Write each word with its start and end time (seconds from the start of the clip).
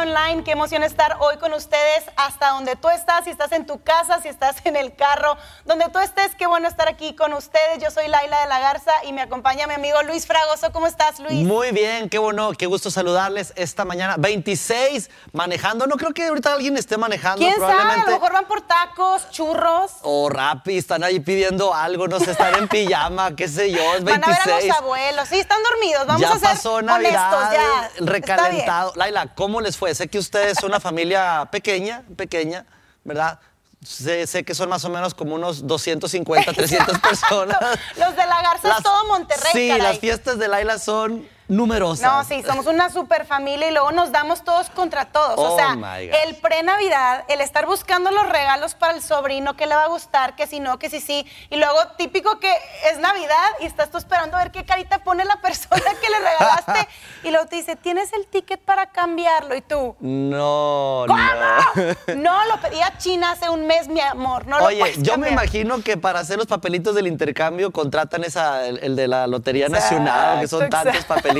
Vida 0.00 0.12
Online. 0.12 0.44
Qué 0.44 0.52
emoción 0.52 0.82
estar 0.82 1.16
hoy 1.20 1.36
con 1.38 1.52
ustedes 1.52 2.04
hasta 2.16 2.50
donde 2.50 2.76
tú 2.76 2.88
estás, 2.88 3.24
si 3.24 3.30
estás 3.30 3.52
en 3.52 3.66
tu 3.66 3.82
casa, 3.82 4.20
si 4.20 4.28
estás 4.28 4.56
en 4.64 4.76
el 4.76 4.94
carro, 4.94 5.36
donde 5.64 5.88
tú 5.88 5.98
estés, 5.98 6.34
qué 6.36 6.46
bueno 6.46 6.68
estar 6.68 6.88
aquí 6.88 7.14
con 7.14 7.32
ustedes. 7.32 7.82
Yo 7.82 7.90
soy 7.90 8.08
Laila 8.08 8.40
de 8.40 8.46
la 8.46 8.60
Garza 8.60 8.92
y 9.04 9.12
me 9.12 9.22
acompaña 9.22 9.66
mi 9.66 9.74
amigo 9.74 10.02
Luis 10.02 10.26
Fragoso. 10.26 10.72
¿Cómo 10.72 10.86
estás, 10.86 11.20
Luis? 11.20 11.46
Muy 11.46 11.72
bien, 11.72 12.08
qué 12.08 12.18
bueno, 12.18 12.52
qué 12.52 12.66
gusto 12.66 12.90
saludarles 12.90 13.52
esta 13.56 13.84
mañana. 13.84 14.16
26 14.18 15.10
manejando, 15.32 15.86
no 15.86 15.96
creo 15.96 16.12
que 16.12 16.26
ahorita 16.26 16.52
alguien 16.52 16.76
esté 16.76 16.96
manejando. 16.96 17.44
¿Quién 17.44 17.58
sabe? 17.58 18.00
A 18.00 18.04
lo 18.04 18.12
mejor 18.12 18.32
van 18.32 18.46
por 18.46 18.62
tacos, 18.62 19.28
churros. 19.30 19.92
O 20.02 20.28
rapi, 20.28 20.78
están 20.78 21.04
ahí 21.04 21.20
pidiendo 21.20 21.74
algo, 21.74 22.08
no 22.08 22.18
sé, 22.20 22.32
están 22.32 22.54
en 22.54 22.68
pijama, 22.68 23.34
qué 23.36 23.48
sé 23.48 23.70
yo, 23.70 23.82
es 23.94 24.04
26. 24.04 24.06
Van 24.06 24.24
a 24.24 24.46
ver 24.46 24.54
a 24.54 24.66
los 24.66 24.76
abuelos, 24.76 25.28
sí, 25.28 25.38
están 25.38 25.62
dormidos, 25.62 26.06
vamos 26.06 26.24
a 26.24 26.38
ser 26.38 26.40
pasó 26.40 26.82
Navidad, 26.82 27.52
ya. 27.52 27.90
recalentado. 28.00 28.92
Laila, 28.96 29.26
¿cómo 29.34 29.60
les 29.60 29.76
fue? 29.76 29.89
Sé 29.94 30.08
que 30.08 30.18
ustedes 30.18 30.58
son 30.60 30.70
una 30.70 30.80
familia 30.80 31.48
pequeña, 31.50 32.04
pequeña, 32.16 32.66
¿verdad? 33.04 33.38
Sé, 33.84 34.26
sé, 34.26 34.44
que 34.44 34.54
son 34.54 34.68
más 34.68 34.84
o 34.84 34.90
menos 34.90 35.14
como 35.14 35.34
unos 35.34 35.66
250, 35.66 36.52
300 36.52 36.98
personas. 36.98 37.58
Los 37.96 38.14
de 38.14 38.26
la 38.26 38.42
Garza 38.42 38.76
es 38.76 38.82
todo 38.82 39.06
Monterrey. 39.06 39.52
Sí, 39.52 39.68
las 39.78 39.98
fiestas 39.98 40.38
de 40.38 40.48
Laila 40.48 40.78
son 40.78 41.26
numerosas. 41.50 42.10
No, 42.10 42.24
sí, 42.24 42.42
somos 42.46 42.66
una 42.66 42.90
super 42.90 43.26
familia 43.26 43.68
y 43.68 43.72
luego 43.72 43.90
nos 43.92 44.12
damos 44.12 44.44
todos 44.44 44.70
contra 44.70 45.06
todos. 45.06 45.38
o 45.38 45.54
oh 45.54 45.56
sea, 45.56 45.76
el 45.98 46.36
pre-Navidad, 46.36 47.24
el 47.28 47.40
estar 47.40 47.66
buscando 47.66 48.10
los 48.10 48.28
regalos 48.28 48.74
para 48.74 48.94
el 48.94 49.02
sobrino, 49.02 49.56
que 49.56 49.66
le 49.66 49.74
va 49.74 49.84
a 49.84 49.88
gustar, 49.88 50.36
que 50.36 50.46
si 50.46 50.60
no, 50.60 50.78
que 50.78 50.88
si 50.88 51.00
sí. 51.00 51.26
Y 51.50 51.56
luego, 51.56 51.76
típico 51.98 52.38
que 52.38 52.52
es 52.90 52.98
Navidad 52.98 53.50
y 53.60 53.66
estás 53.66 53.90
tú 53.90 53.98
esperando 53.98 54.36
a 54.36 54.44
ver 54.44 54.52
qué 54.52 54.64
carita 54.64 55.00
pone 55.02 55.24
la 55.24 55.36
persona 55.40 55.82
que 56.00 56.08
le 56.08 56.18
regalaste. 56.18 56.88
y 57.24 57.30
luego 57.30 57.46
te 57.46 57.56
dice, 57.56 57.74
¿tienes 57.74 58.12
el 58.12 58.26
ticket 58.26 58.60
para 58.60 58.86
cambiarlo? 58.86 59.56
Y 59.56 59.60
tú, 59.60 59.96
no, 60.00 61.04
¿Cómo? 61.08 61.18
no. 61.18 62.14
no, 62.14 62.44
lo 62.46 62.60
pedí 62.60 62.80
a 62.80 62.96
China 62.96 63.32
hace 63.32 63.50
un 63.50 63.66
mes, 63.66 63.88
mi 63.88 64.00
amor. 64.00 64.46
No 64.46 64.58
Oye, 64.58 64.94
yo 64.98 65.18
me 65.18 65.30
imagino 65.30 65.82
que 65.82 65.96
para 65.96 66.20
hacer 66.20 66.38
los 66.38 66.46
papelitos 66.46 66.94
del 66.94 67.08
intercambio 67.08 67.72
contratan 67.72 68.22
esa, 68.22 68.66
el, 68.66 68.94
de 68.94 69.08
la 69.08 69.26
Lotería 69.26 69.68
Nacional, 69.68 70.40
que 70.40 70.46
son 70.46 70.70
tantos 70.70 71.04
papelitos 71.04 71.39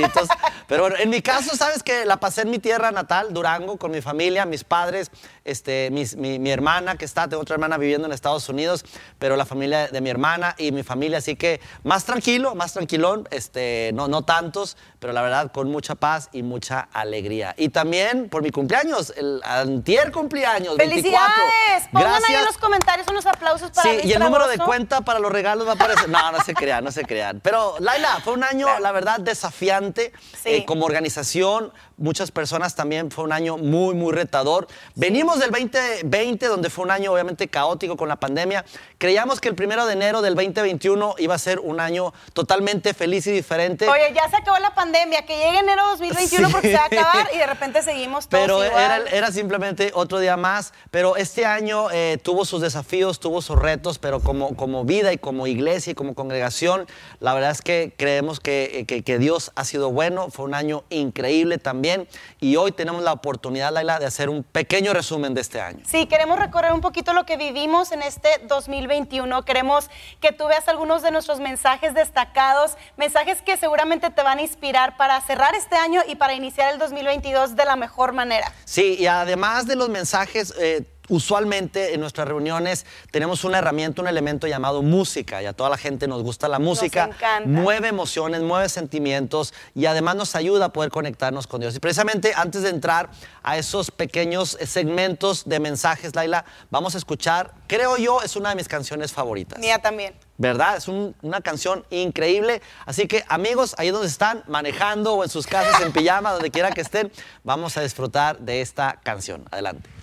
pero 0.67 0.83
bueno, 0.83 0.95
en 0.99 1.09
mi 1.09 1.21
caso, 1.21 1.55
sabes 1.55 1.83
que 1.83 2.05
la 2.05 2.19
pasé 2.19 2.41
en 2.41 2.49
mi 2.49 2.59
tierra 2.59 2.91
natal, 2.91 3.33
Durango, 3.33 3.77
con 3.77 3.91
mi 3.91 4.01
familia, 4.01 4.45
mis 4.45 4.63
padres, 4.63 5.11
este, 5.43 5.89
mi, 5.91 6.51
hermana 6.51 6.95
que 6.95 7.05
está, 7.05 7.27
tengo 7.27 7.41
otra 7.41 7.55
hermana 7.55 7.77
viviendo 7.77 8.07
en 8.07 8.13
Estados 8.13 8.47
Unidos, 8.49 8.85
pero 9.17 9.35
la 9.35 9.45
familia 9.45 9.87
de 9.87 10.01
mi 10.01 10.09
hermana 10.09 10.55
y 10.57 10.71
mi 10.71 10.83
familia, 10.83 11.17
así 11.17 11.35
que 11.35 11.61
más 11.83 12.05
tranquilo, 12.05 12.55
más 12.55 12.73
tranquilón, 12.73 13.27
este, 13.31 13.91
no, 13.93 14.07
no 14.07 14.23
tantos, 14.23 14.77
pero 14.99 15.13
la 15.13 15.21
verdad 15.21 15.51
con 15.51 15.71
mucha 15.71 15.95
paz 15.95 16.29
y 16.31 16.43
mucha 16.43 16.89
alegría. 16.93 17.55
Y 17.57 17.69
también 17.69 18.29
por 18.29 18.43
mi 18.43 18.51
cumpleaños, 18.51 19.13
el 19.17 19.41
antier 19.43 20.11
cumpleaños, 20.11 20.75
¡Felicidades! 20.77 21.87
Pongan 21.91 22.23
ahí 22.27 22.35
en 22.35 22.45
los 22.45 22.57
comentarios 22.57 23.07
unos 23.07 23.25
aplausos 23.25 23.71
para 23.71 23.89
Sí, 23.89 24.07
y 24.07 24.13
el 24.13 24.19
número 24.19 24.47
de 24.47 24.57
cuenta 24.57 25.01
para 25.01 25.19
los 25.19 25.31
regalos 25.31 25.65
va 25.65 25.71
a 25.71 25.75
aparecer. 25.75 26.09
No, 26.09 26.31
no 26.31 26.43
se 26.43 26.53
crean, 26.53 26.83
no 26.83 26.91
se 26.91 27.03
crean. 27.03 27.39
Pero 27.41 27.75
Laila, 27.79 28.19
fue 28.23 28.33
un 28.33 28.43
año, 28.43 28.67
la 28.79 28.91
verdad, 28.91 29.19
desafiante 29.19 30.13
eh, 30.45 30.65
como 30.65 30.85
organización. 30.85 31.73
Muchas 32.01 32.31
personas 32.31 32.73
también 32.73 33.11
fue 33.11 33.23
un 33.23 33.31
año 33.31 33.59
muy, 33.59 33.93
muy 33.93 34.11
retador. 34.11 34.67
Venimos 34.95 35.39
del 35.39 35.51
2020, 35.51 36.47
donde 36.47 36.71
fue 36.71 36.83
un 36.83 36.89
año 36.89 37.13
obviamente 37.13 37.47
caótico 37.47 37.95
con 37.95 38.09
la 38.09 38.15
pandemia. 38.15 38.65
Creíamos 38.97 39.39
que 39.39 39.49
el 39.49 39.55
primero 39.55 39.85
de 39.85 39.93
enero 39.93 40.23
del 40.23 40.33
2021 40.33 41.13
iba 41.19 41.35
a 41.35 41.37
ser 41.37 41.59
un 41.59 41.79
año 41.79 42.11
totalmente 42.33 42.95
feliz 42.95 43.27
y 43.27 43.31
diferente. 43.31 43.87
Oye, 43.87 44.11
ya 44.15 44.27
se 44.31 44.37
acabó 44.37 44.57
la 44.57 44.73
pandemia, 44.73 45.27
que 45.27 45.37
llegue 45.37 45.59
enero 45.59 45.83
2021 45.91 46.49
porque 46.49 46.69
se 46.69 46.73
va 46.73 46.81
a 46.81 46.85
acabar 46.87 47.29
y 47.35 47.37
de 47.37 47.45
repente 47.45 47.83
seguimos 47.83 48.27
todos 48.27 48.45
Pero 48.45 48.65
igual. 48.65 49.03
Era, 49.05 49.09
era 49.11 49.31
simplemente 49.31 49.91
otro 49.93 50.17
día 50.17 50.37
más. 50.37 50.73
Pero 50.89 51.17
este 51.17 51.45
año 51.45 51.91
eh, 51.91 52.17
tuvo 52.23 52.45
sus 52.45 52.61
desafíos, 52.61 53.19
tuvo 53.19 53.43
sus 53.43 53.59
retos, 53.59 53.99
pero 53.99 54.21
como, 54.21 54.55
como 54.55 54.85
vida 54.85 55.13
y 55.13 55.19
como 55.19 55.45
iglesia 55.45 55.91
y 55.91 55.93
como 55.93 56.15
congregación, 56.15 56.87
la 57.19 57.35
verdad 57.35 57.51
es 57.51 57.61
que 57.61 57.93
creemos 57.95 58.39
que, 58.39 58.85
que, 58.87 59.03
que 59.03 59.19
Dios 59.19 59.51
ha 59.53 59.65
sido 59.65 59.91
bueno. 59.91 60.31
Fue 60.31 60.45
un 60.45 60.55
año 60.55 60.83
increíble 60.89 61.59
también. 61.59 61.90
Y 62.39 62.55
hoy 62.55 62.71
tenemos 62.71 63.03
la 63.03 63.13
oportunidad, 63.13 63.71
Laila, 63.71 63.99
de 63.99 64.05
hacer 64.05 64.29
un 64.29 64.43
pequeño 64.43 64.93
resumen 64.93 65.33
de 65.33 65.41
este 65.41 65.61
año. 65.61 65.83
Sí, 65.85 66.05
queremos 66.07 66.39
recorrer 66.39 66.73
un 66.73 66.81
poquito 66.81 67.13
lo 67.13 67.25
que 67.25 67.37
vivimos 67.37 67.91
en 67.91 68.01
este 68.01 68.29
2021. 68.47 69.43
Queremos 69.43 69.89
que 70.19 70.31
tú 70.31 70.47
veas 70.47 70.67
algunos 70.67 71.01
de 71.01 71.11
nuestros 71.11 71.39
mensajes 71.39 71.93
destacados, 71.93 72.77
mensajes 72.97 73.41
que 73.41 73.57
seguramente 73.57 74.09
te 74.09 74.23
van 74.23 74.39
a 74.39 74.41
inspirar 74.41 74.97
para 74.97 75.19
cerrar 75.21 75.55
este 75.55 75.75
año 75.75 76.01
y 76.07 76.15
para 76.15 76.33
iniciar 76.33 76.73
el 76.73 76.79
2022 76.79 77.55
de 77.55 77.65
la 77.65 77.75
mejor 77.75 78.13
manera. 78.13 78.51
Sí, 78.65 78.95
y 78.99 79.07
además 79.07 79.67
de 79.67 79.75
los 79.75 79.89
mensajes... 79.89 80.53
Eh, 80.59 80.85
usualmente 81.11 81.93
en 81.93 81.99
nuestras 81.99 82.27
reuniones 82.27 82.85
tenemos 83.11 83.43
una 83.43 83.59
herramienta, 83.59 84.01
un 84.01 84.07
elemento 84.07 84.47
llamado 84.47 84.81
música 84.81 85.43
y 85.43 85.45
a 85.45 85.53
toda 85.53 85.69
la 85.69 85.77
gente 85.77 86.07
nos 86.07 86.23
gusta 86.23 86.47
la 86.47 86.57
música. 86.57 87.07
Nos 87.07 87.15
encanta. 87.17 87.49
Mueve 87.49 87.89
emociones, 87.89 88.41
mueve 88.41 88.69
sentimientos 88.69 89.53
y 89.75 89.85
además 89.85 90.15
nos 90.15 90.35
ayuda 90.35 90.65
a 90.65 90.73
poder 90.73 90.89
conectarnos 90.89 91.47
con 91.47 91.59
Dios. 91.59 91.75
Y 91.75 91.79
precisamente 91.79 92.31
antes 92.33 92.63
de 92.63 92.69
entrar 92.69 93.09
a 93.43 93.57
esos 93.57 93.91
pequeños 93.91 94.57
segmentos 94.65 95.43
de 95.45 95.59
mensajes, 95.59 96.15
Laila, 96.15 96.45
vamos 96.69 96.95
a 96.95 96.97
escuchar, 96.97 97.53
creo 97.67 97.97
yo, 97.97 98.21
es 98.21 98.37
una 98.37 98.49
de 98.49 98.55
mis 98.55 98.69
canciones 98.69 99.11
favoritas. 99.11 99.59
Mía 99.59 99.79
también. 99.79 100.15
¿Verdad? 100.37 100.77
Es 100.77 100.87
una 100.87 101.41
canción 101.41 101.85
increíble. 101.91 102.61
Así 102.85 103.07
que 103.07 103.23
amigos, 103.27 103.75
ahí 103.77 103.91
donde 103.91 104.07
están, 104.07 104.43
manejando 104.47 105.13
o 105.13 105.23
en 105.23 105.29
sus 105.29 105.45
casas, 105.45 105.81
en 105.81 105.91
pijama, 105.91 106.31
donde 106.31 106.49
quiera 106.49 106.71
que 106.71 106.81
estén, 106.81 107.11
vamos 107.43 107.77
a 107.77 107.81
disfrutar 107.81 108.39
de 108.39 108.61
esta 108.61 108.99
canción. 109.03 109.43
Adelante. 109.51 110.00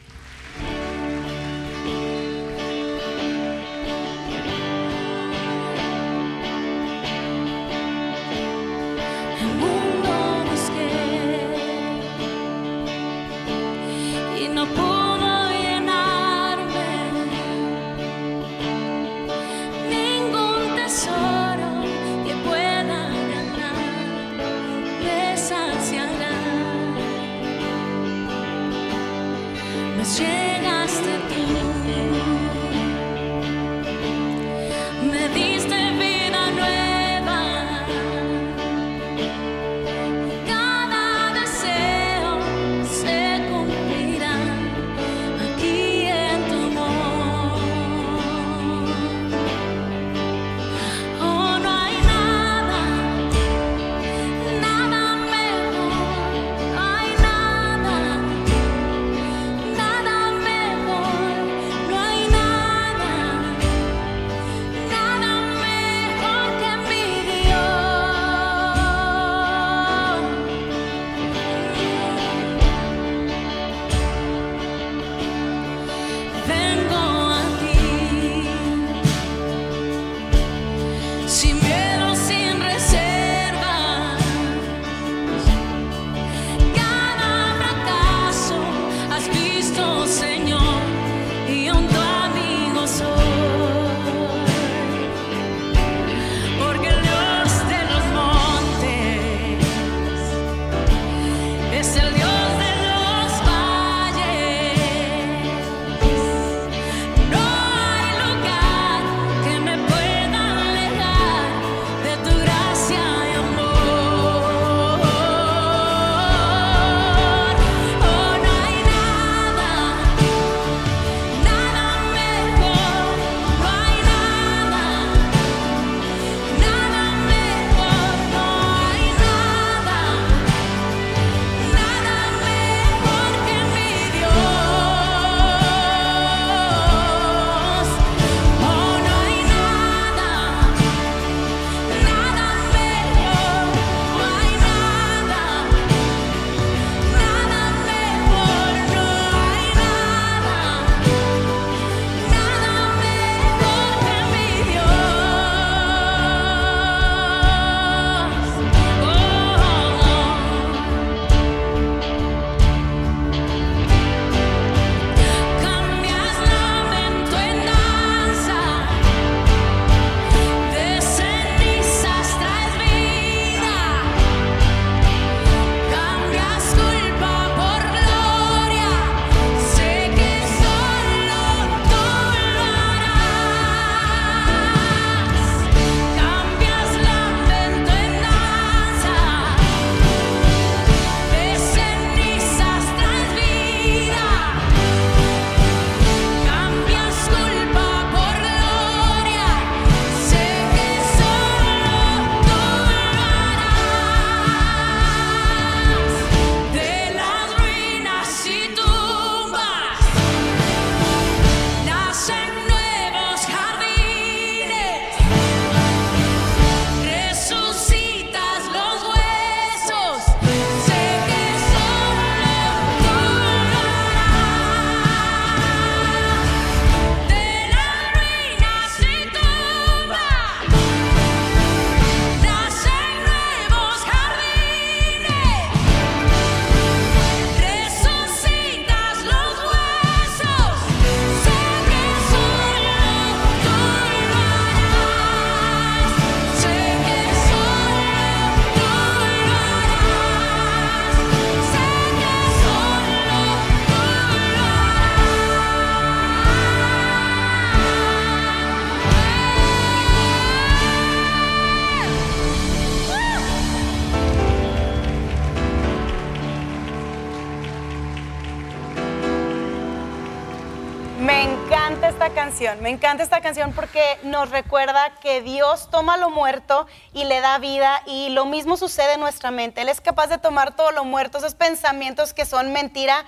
Me 272.89 272.95
encanta 272.95 273.23
esta 273.23 273.43
canción 273.43 273.75
porque 273.75 274.01
nos 274.23 274.49
recuerda 274.49 275.13
que 275.21 275.43
Dios 275.43 275.91
toma 275.91 276.17
lo 276.17 276.31
muerto 276.31 276.87
y 277.13 277.25
le 277.25 277.43
da 277.43 277.59
vida 277.59 278.01
y 278.07 278.31
lo 278.31 278.47
mismo 278.47 278.79
sucede 278.79 279.13
en 279.13 279.21
nuestra 279.21 279.51
mente. 279.51 279.83
Él 279.83 279.91
es 279.91 280.01
capaz 280.01 280.29
de 280.29 280.39
tomar 280.39 280.75
todo 280.75 280.91
lo 280.93 281.05
muerto, 281.05 281.37
esos 281.37 281.55
pensamientos 281.55 282.33
que 282.33 282.47
son 282.47 282.73
mentira 282.73 283.27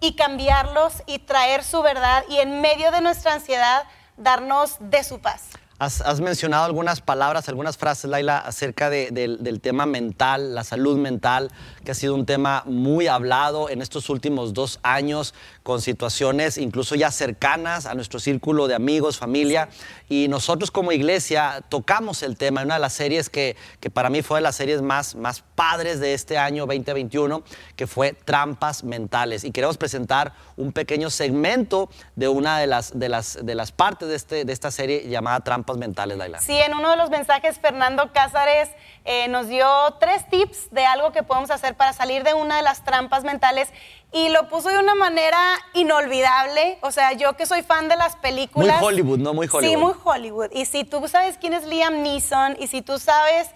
y 0.00 0.14
cambiarlos 0.14 1.02
y 1.04 1.18
traer 1.18 1.62
su 1.62 1.82
verdad 1.82 2.24
y 2.26 2.38
en 2.38 2.62
medio 2.62 2.90
de 2.90 3.02
nuestra 3.02 3.34
ansiedad 3.34 3.84
darnos 4.16 4.76
de 4.80 5.04
su 5.04 5.20
paz. 5.20 5.50
Has, 5.82 6.20
mencionado 6.20 6.64
algunas 6.64 7.00
palabras, 7.00 7.48
algunas 7.48 7.76
frases, 7.76 8.08
Laila, 8.08 8.38
acerca 8.38 8.88
del 8.88 9.60
tema 9.60 9.84
mental, 9.84 10.54
la 10.54 10.62
salud 10.62 10.96
mental, 10.96 11.50
que 11.84 11.90
ha 11.90 11.94
sido 11.94 12.14
un 12.14 12.24
tema 12.24 12.62
muy 12.66 13.08
hablado 13.08 13.68
en 13.68 13.82
estos 13.82 14.08
últimos 14.08 14.54
dos 14.54 14.78
años, 14.84 15.34
con 15.64 15.80
situaciones 15.80 16.56
incluso 16.56 16.94
ya 16.94 17.10
cercanas 17.10 17.86
a 17.86 17.94
nuestro 17.94 18.20
círculo 18.20 18.68
de 18.68 18.76
amigos, 18.76 19.18
familia. 19.18 19.70
Y 20.08 20.28
nosotros 20.28 20.70
como 20.70 20.92
iglesia 20.92 21.64
tocamos 21.68 22.22
el 22.22 22.36
tema 22.36 22.60
en 22.60 22.68
una 22.68 22.74
de 22.74 22.80
las 22.80 22.92
series 22.92 23.28
que, 23.28 23.56
que 23.80 23.90
para 23.90 24.08
mí 24.08 24.22
fue 24.22 24.38
de 24.38 24.42
las 24.42 24.54
series 24.54 24.82
más, 24.82 25.16
más 25.16 25.42
padres 25.56 25.98
de 25.98 26.14
este 26.14 26.38
año 26.38 26.64
2021, 26.64 27.42
que 27.74 27.88
fue 27.88 28.12
Trampas 28.12 28.84
Mentales. 28.84 29.42
Y 29.42 29.50
queremos 29.50 29.78
presentar 29.78 30.32
un 30.56 30.70
pequeño 30.70 31.10
segmento 31.10 31.90
de 32.14 32.28
una 32.28 32.60
de 32.60 32.68
las, 32.68 32.96
de 32.96 33.08
las, 33.08 33.44
de 33.44 33.56
las 33.56 33.72
partes 33.72 34.08
de, 34.08 34.14
este, 34.14 34.44
de 34.44 34.52
esta 34.52 34.70
serie 34.70 35.08
llamada 35.08 35.40
Trampas 35.40 35.71
mentales, 35.78 36.16
Laila. 36.16 36.40
Sí, 36.40 36.58
en 36.58 36.74
uno 36.74 36.90
de 36.90 36.96
los 36.96 37.10
mensajes 37.10 37.58
Fernando 37.58 38.12
Cázares 38.12 38.70
eh, 39.04 39.28
nos 39.28 39.48
dio 39.48 39.68
tres 39.98 40.28
tips 40.28 40.70
de 40.70 40.84
algo 40.84 41.12
que 41.12 41.22
podemos 41.22 41.50
hacer 41.50 41.74
para 41.76 41.92
salir 41.92 42.22
de 42.24 42.34
una 42.34 42.56
de 42.56 42.62
las 42.62 42.84
trampas 42.84 43.24
mentales 43.24 43.68
y 44.12 44.28
lo 44.28 44.48
puso 44.48 44.68
de 44.68 44.78
una 44.78 44.94
manera 44.94 45.38
inolvidable. 45.74 46.78
O 46.82 46.90
sea, 46.90 47.12
yo 47.12 47.36
que 47.36 47.46
soy 47.46 47.62
fan 47.62 47.88
de 47.88 47.96
las 47.96 48.16
películas. 48.16 48.80
Muy 48.80 48.88
Hollywood, 48.88 49.18
¿no? 49.18 49.34
Muy 49.34 49.48
Hollywood. 49.50 49.70
Sí, 49.70 49.76
muy 49.76 49.94
Hollywood. 50.02 50.50
Y 50.52 50.66
si 50.66 50.84
tú 50.84 51.06
sabes 51.08 51.38
quién 51.38 51.52
es 51.52 51.64
Liam 51.64 52.02
Neeson 52.02 52.56
y 52.60 52.66
si 52.66 52.82
tú 52.82 52.98
sabes 52.98 53.50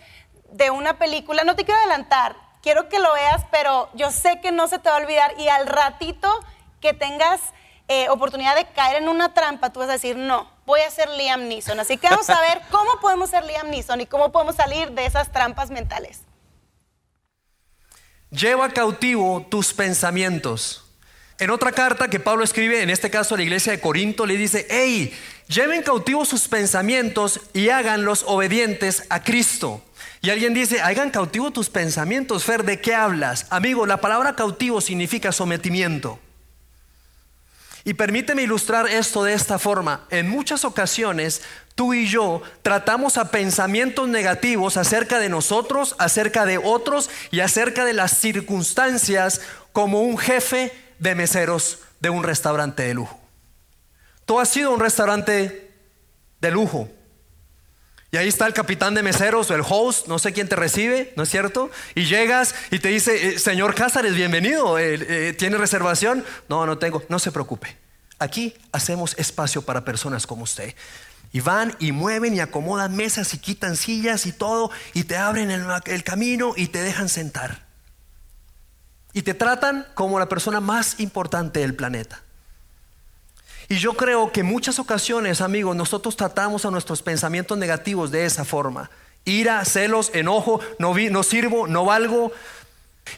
de 0.52 0.70
una 0.70 0.98
película, 0.98 1.44
no 1.44 1.54
te 1.54 1.64
quiero 1.64 1.78
adelantar, 1.80 2.36
quiero 2.62 2.88
que 2.88 2.98
lo 2.98 3.12
veas, 3.12 3.44
pero 3.50 3.88
yo 3.94 4.10
sé 4.10 4.40
que 4.40 4.52
no 4.52 4.68
se 4.68 4.78
te 4.78 4.88
va 4.88 4.96
a 4.96 4.98
olvidar 4.98 5.34
y 5.38 5.48
al 5.48 5.66
ratito 5.66 6.28
que 6.80 6.94
tengas 6.94 7.40
eh, 7.88 8.08
oportunidad 8.08 8.56
de 8.56 8.66
caer 8.66 9.02
en 9.02 9.08
una 9.08 9.32
trampa, 9.32 9.72
tú 9.72 9.80
vas 9.80 9.88
a 9.88 9.92
decir, 9.92 10.16
no, 10.16 10.50
voy 10.66 10.80
a 10.80 10.90
ser 10.90 11.08
Liam 11.10 11.46
Neeson. 11.48 11.78
Así 11.78 11.96
que 11.96 12.08
vamos 12.08 12.28
a 12.28 12.40
ver 12.40 12.60
cómo 12.70 13.00
podemos 13.00 13.30
ser 13.30 13.44
Liam 13.44 13.70
Neeson 13.70 14.00
y 14.00 14.06
cómo 14.06 14.32
podemos 14.32 14.56
salir 14.56 14.90
de 14.90 15.06
esas 15.06 15.30
trampas 15.30 15.70
mentales. 15.70 16.20
Lleva 18.30 18.70
cautivo 18.70 19.46
tus 19.48 19.72
pensamientos. 19.72 20.82
En 21.38 21.50
otra 21.50 21.70
carta 21.70 22.08
que 22.08 22.18
Pablo 22.18 22.42
escribe, 22.42 22.82
en 22.82 22.90
este 22.90 23.10
caso 23.10 23.34
a 23.34 23.38
la 23.38 23.44
iglesia 23.44 23.72
de 23.72 23.80
Corinto, 23.80 24.26
le 24.26 24.36
dice, 24.36 24.66
hey, 24.70 25.14
lleven 25.48 25.82
cautivos 25.82 26.28
sus 26.28 26.48
pensamientos 26.48 27.40
y 27.52 27.68
háganlos 27.68 28.24
obedientes 28.26 29.04
a 29.10 29.22
Cristo. 29.22 29.82
Y 30.22 30.30
alguien 30.30 30.54
dice, 30.54 30.80
hagan 30.80 31.10
cautivo 31.10 31.52
tus 31.52 31.68
pensamientos, 31.68 32.44
Fer, 32.44 32.64
¿de 32.64 32.80
qué 32.80 32.94
hablas? 32.94 33.46
Amigo, 33.50 33.86
la 33.86 34.00
palabra 34.00 34.34
cautivo 34.34 34.80
significa 34.80 35.30
sometimiento. 35.30 36.18
Y 37.86 37.94
permíteme 37.94 38.42
ilustrar 38.42 38.88
esto 38.88 39.22
de 39.22 39.32
esta 39.32 39.60
forma. 39.60 40.06
En 40.10 40.28
muchas 40.28 40.64
ocasiones 40.64 41.42
tú 41.76 41.94
y 41.94 42.08
yo 42.08 42.42
tratamos 42.62 43.16
a 43.16 43.30
pensamientos 43.30 44.08
negativos 44.08 44.76
acerca 44.76 45.20
de 45.20 45.28
nosotros, 45.28 45.94
acerca 46.00 46.46
de 46.46 46.58
otros 46.58 47.08
y 47.30 47.38
acerca 47.40 47.84
de 47.84 47.92
las 47.92 48.18
circunstancias 48.18 49.40
como 49.72 50.00
un 50.00 50.18
jefe 50.18 50.72
de 50.98 51.14
meseros 51.14 51.78
de 52.00 52.10
un 52.10 52.24
restaurante 52.24 52.82
de 52.82 52.94
lujo. 52.94 53.20
Tú 54.24 54.40
has 54.40 54.48
sido 54.48 54.72
un 54.72 54.80
restaurante 54.80 55.70
de 56.40 56.50
lujo. 56.50 56.88
Y 58.12 58.18
ahí 58.18 58.28
está 58.28 58.46
el 58.46 58.54
capitán 58.54 58.94
de 58.94 59.02
meseros 59.02 59.50
o 59.50 59.54
el 59.54 59.62
host, 59.68 60.06
no 60.06 60.18
sé 60.18 60.32
quién 60.32 60.48
te 60.48 60.54
recibe, 60.54 61.12
¿no 61.16 61.24
es 61.24 61.28
cierto? 61.28 61.70
Y 61.94 62.04
llegas 62.04 62.54
y 62.70 62.78
te 62.78 62.88
dice, 62.88 63.30
eh, 63.30 63.38
señor 63.38 63.74
Cázares, 63.74 64.14
bienvenido, 64.14 64.78
eh, 64.78 64.94
eh, 65.00 65.32
¿tiene 65.32 65.58
reservación? 65.58 66.24
No, 66.48 66.66
no 66.66 66.78
tengo, 66.78 67.02
no 67.08 67.18
se 67.18 67.32
preocupe. 67.32 67.76
Aquí 68.18 68.54
hacemos 68.72 69.14
espacio 69.18 69.62
para 69.62 69.84
personas 69.84 70.26
como 70.26 70.44
usted. 70.44 70.74
Y 71.32 71.40
van 71.40 71.76
y 71.80 71.90
mueven 71.90 72.34
y 72.34 72.40
acomodan 72.40 72.94
mesas 72.94 73.34
y 73.34 73.38
quitan 73.38 73.76
sillas 73.76 74.24
y 74.26 74.32
todo 74.32 74.70
y 74.94 75.04
te 75.04 75.16
abren 75.16 75.50
el 75.50 76.04
camino 76.04 76.54
y 76.56 76.68
te 76.68 76.82
dejan 76.82 77.08
sentar. 77.08 77.66
Y 79.12 79.22
te 79.22 79.34
tratan 79.34 79.86
como 79.94 80.18
la 80.18 80.28
persona 80.28 80.60
más 80.60 81.00
importante 81.00 81.60
del 81.60 81.74
planeta. 81.74 82.22
Y 83.68 83.76
yo 83.76 83.94
creo 83.94 84.32
que 84.32 84.42
muchas 84.42 84.78
ocasiones, 84.78 85.40
amigos, 85.40 85.74
nosotros 85.74 86.16
tratamos 86.16 86.64
a 86.64 86.70
nuestros 86.70 87.02
pensamientos 87.02 87.58
negativos 87.58 88.10
de 88.10 88.24
esa 88.24 88.44
forma. 88.44 88.90
Ira, 89.24 89.64
celos, 89.64 90.10
enojo, 90.14 90.60
no, 90.78 90.94
no 90.94 91.22
sirvo, 91.22 91.66
no 91.66 91.84
valgo. 91.84 92.32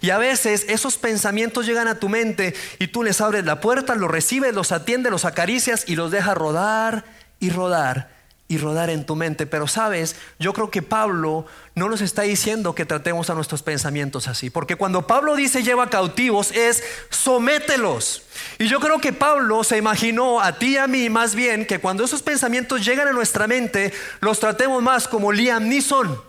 Y 0.01 0.11
a 0.11 0.19
veces 0.19 0.65
esos 0.69 0.97
pensamientos 0.97 1.67
llegan 1.67 1.89
a 1.89 1.99
tu 1.99 2.09
mente 2.09 2.55
y 2.79 2.89
tú 2.89 3.03
les 3.03 3.21
abres 3.21 3.45
la 3.45 3.61
puerta, 3.61 3.95
los 3.95 4.11
recibes, 4.11 4.55
los 4.55 4.73
atiendes, 4.73 5.13
los 5.13 5.25
acaricias 5.25 5.85
y 5.87 5.97
los 5.97 6.11
dejas 6.11 6.37
rodar 6.37 7.05
y 7.41 7.51
rodar 7.51 8.17
y 8.49 8.57
rodar 8.57 8.89
en 8.89 9.05
tu 9.05 9.15
mente. 9.15 9.47
Pero 9.47 9.67
sabes, 9.67 10.17
yo 10.39 10.55
creo 10.55 10.71
que 10.71 10.83
Pablo 10.83 11.47
no 11.75 11.89
nos 11.89 12.01
está 12.01 12.23
diciendo 12.23 12.75
que 12.75 12.87
tratemos 12.87 13.29
a 13.29 13.35
nuestros 13.35 13.63
pensamientos 13.63 14.29
así. 14.29 14.49
Porque 14.51 14.77
cuando 14.77 15.07
Pablo 15.07 15.37
dice 15.37 15.63
lleva 15.63 15.91
cautivos 15.91 16.53
es 16.53 16.83
somételos. 17.11 18.23
Y 18.59 18.67
yo 18.67 18.81
creo 18.81 18.99
que 19.01 19.13
Pablo 19.13 19.63
se 19.63 19.79
imaginó 19.79 20.41
a 20.41 20.59
ti 20.59 20.75
y 20.75 20.77
a 20.79 20.89
mí 20.89 21.09
más 21.09 21.35
bien 21.37 21.65
que 21.65 21.79
cuando 21.79 22.05
esos 22.05 22.23
pensamientos 22.23 22.85
llegan 22.85 23.07
a 23.07 23.13
nuestra 23.13 23.47
mente, 23.47 23.93
los 24.21 24.41
tratemos 24.41 24.83
más 24.83 25.07
como 25.07 25.31
Liam 25.31 25.69
Neeson. 25.69 26.21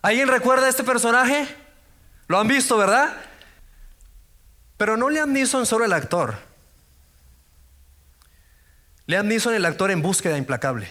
¿Alguien 0.00 0.28
recuerda 0.28 0.66
a 0.66 0.70
este 0.70 0.84
personaje? 0.84 1.46
¿Lo 2.26 2.40
han 2.40 2.48
visto, 2.48 2.78
verdad? 2.78 3.14
Pero 4.78 4.96
no 4.96 5.10
Liam 5.10 5.32
Neeson 5.32 5.66
solo 5.66 5.84
el 5.84 5.92
actor. 5.92 6.36
Liam 9.06 9.26
Neeson, 9.26 9.54
el 9.54 9.66
actor 9.66 9.90
en 9.90 10.00
búsqueda 10.00 10.38
implacable. 10.38 10.88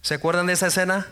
¿Se 0.00 0.14
acuerdan 0.14 0.46
de 0.46 0.54
esa 0.54 0.68
escena? 0.68 1.06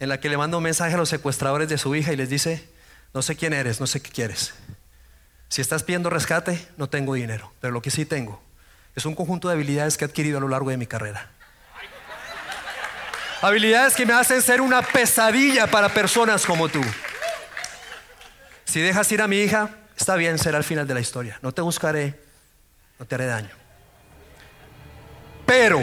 En 0.00 0.08
la 0.08 0.18
que 0.18 0.28
le 0.28 0.36
manda 0.36 0.56
un 0.56 0.62
mensaje 0.64 0.94
a 0.94 0.96
los 0.96 1.08
secuestradores 1.08 1.68
de 1.68 1.78
su 1.78 1.94
hija 1.94 2.12
y 2.12 2.16
les 2.16 2.28
dice, 2.28 2.68
no 3.12 3.22
sé 3.22 3.36
quién 3.36 3.52
eres, 3.52 3.80
no 3.80 3.86
sé 3.86 4.00
qué 4.00 4.10
quieres. 4.10 4.54
Si 5.54 5.60
estás 5.60 5.84
pidiendo 5.84 6.10
rescate, 6.10 6.66
no 6.76 6.88
tengo 6.88 7.14
dinero, 7.14 7.52
pero 7.60 7.72
lo 7.72 7.80
que 7.80 7.92
sí 7.92 8.04
tengo 8.04 8.42
es 8.96 9.06
un 9.06 9.14
conjunto 9.14 9.46
de 9.46 9.54
habilidades 9.54 9.96
que 9.96 10.04
he 10.04 10.08
adquirido 10.08 10.38
a 10.38 10.40
lo 10.40 10.48
largo 10.48 10.70
de 10.70 10.76
mi 10.76 10.88
carrera. 10.88 11.28
Habilidades 13.40 13.94
que 13.94 14.04
me 14.04 14.14
hacen 14.14 14.42
ser 14.42 14.60
una 14.60 14.82
pesadilla 14.82 15.68
para 15.68 15.90
personas 15.90 16.44
como 16.44 16.68
tú. 16.68 16.80
Si 18.64 18.80
dejas 18.80 19.12
ir 19.12 19.22
a 19.22 19.28
mi 19.28 19.36
hija, 19.42 19.70
está 19.96 20.16
bien, 20.16 20.40
será 20.40 20.58
el 20.58 20.64
final 20.64 20.88
de 20.88 20.94
la 20.94 21.00
historia. 21.00 21.38
No 21.40 21.52
te 21.52 21.62
buscaré, 21.62 22.20
no 22.98 23.06
te 23.06 23.14
haré 23.14 23.26
daño. 23.26 23.54
Pero, 25.46 25.78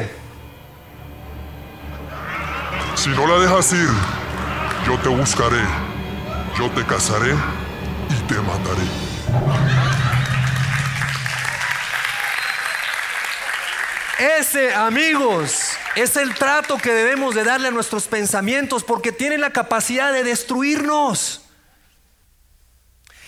si 2.96 3.08
no 3.08 3.26
la 3.26 3.40
dejas 3.40 3.72
ir, 3.72 3.90
yo 4.86 5.00
te 5.00 5.08
buscaré, 5.08 5.64
yo 6.60 6.70
te 6.72 6.86
casaré 6.86 7.34
y 8.10 8.28
te 8.28 8.36
mataré. 8.36 9.11
Ese, 14.22 14.72
amigos, 14.76 15.72
es 15.96 16.16
el 16.16 16.36
trato 16.36 16.78
que 16.78 16.94
debemos 16.94 17.34
de 17.34 17.44
darle 17.44 17.70
a 17.70 17.72
nuestros 17.72 18.08
pensamientos 18.08 18.84
porque 18.84 19.12
tienen 19.12 19.42
la 19.42 19.50
capacidad 19.50 20.14
de 20.14 20.24
destruirnos. 20.24 21.42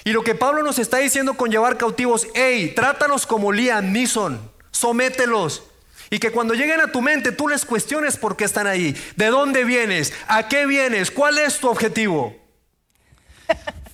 Y 0.03 0.11
lo 0.11 0.23
que 0.23 0.35
Pablo 0.35 0.61
nos 0.61 0.77
está 0.77 0.97
diciendo 0.97 1.33
con 1.33 1.49
llevar 1.49 1.77
cautivos, 1.77 2.27
hey, 2.35 2.73
trátalos 2.75 3.25
como 3.25 3.51
Liam 3.51 3.91
Neeson, 3.91 4.51
somételos, 4.69 5.63
y 6.11 6.19
que 6.19 6.31
cuando 6.31 6.53
lleguen 6.53 6.81
a 6.81 6.91
tu 6.91 7.01
mente 7.01 7.31
tú 7.31 7.47
les 7.47 7.65
cuestiones 7.65 8.17
por 8.17 8.37
qué 8.37 8.43
están 8.43 8.67
ahí, 8.67 8.95
de 9.15 9.27
dónde 9.27 9.63
vienes, 9.63 10.13
a 10.27 10.47
qué 10.47 10.67
vienes, 10.67 11.09
cuál 11.09 11.39
es 11.39 11.57
tu 11.57 11.69
objetivo. 11.69 12.35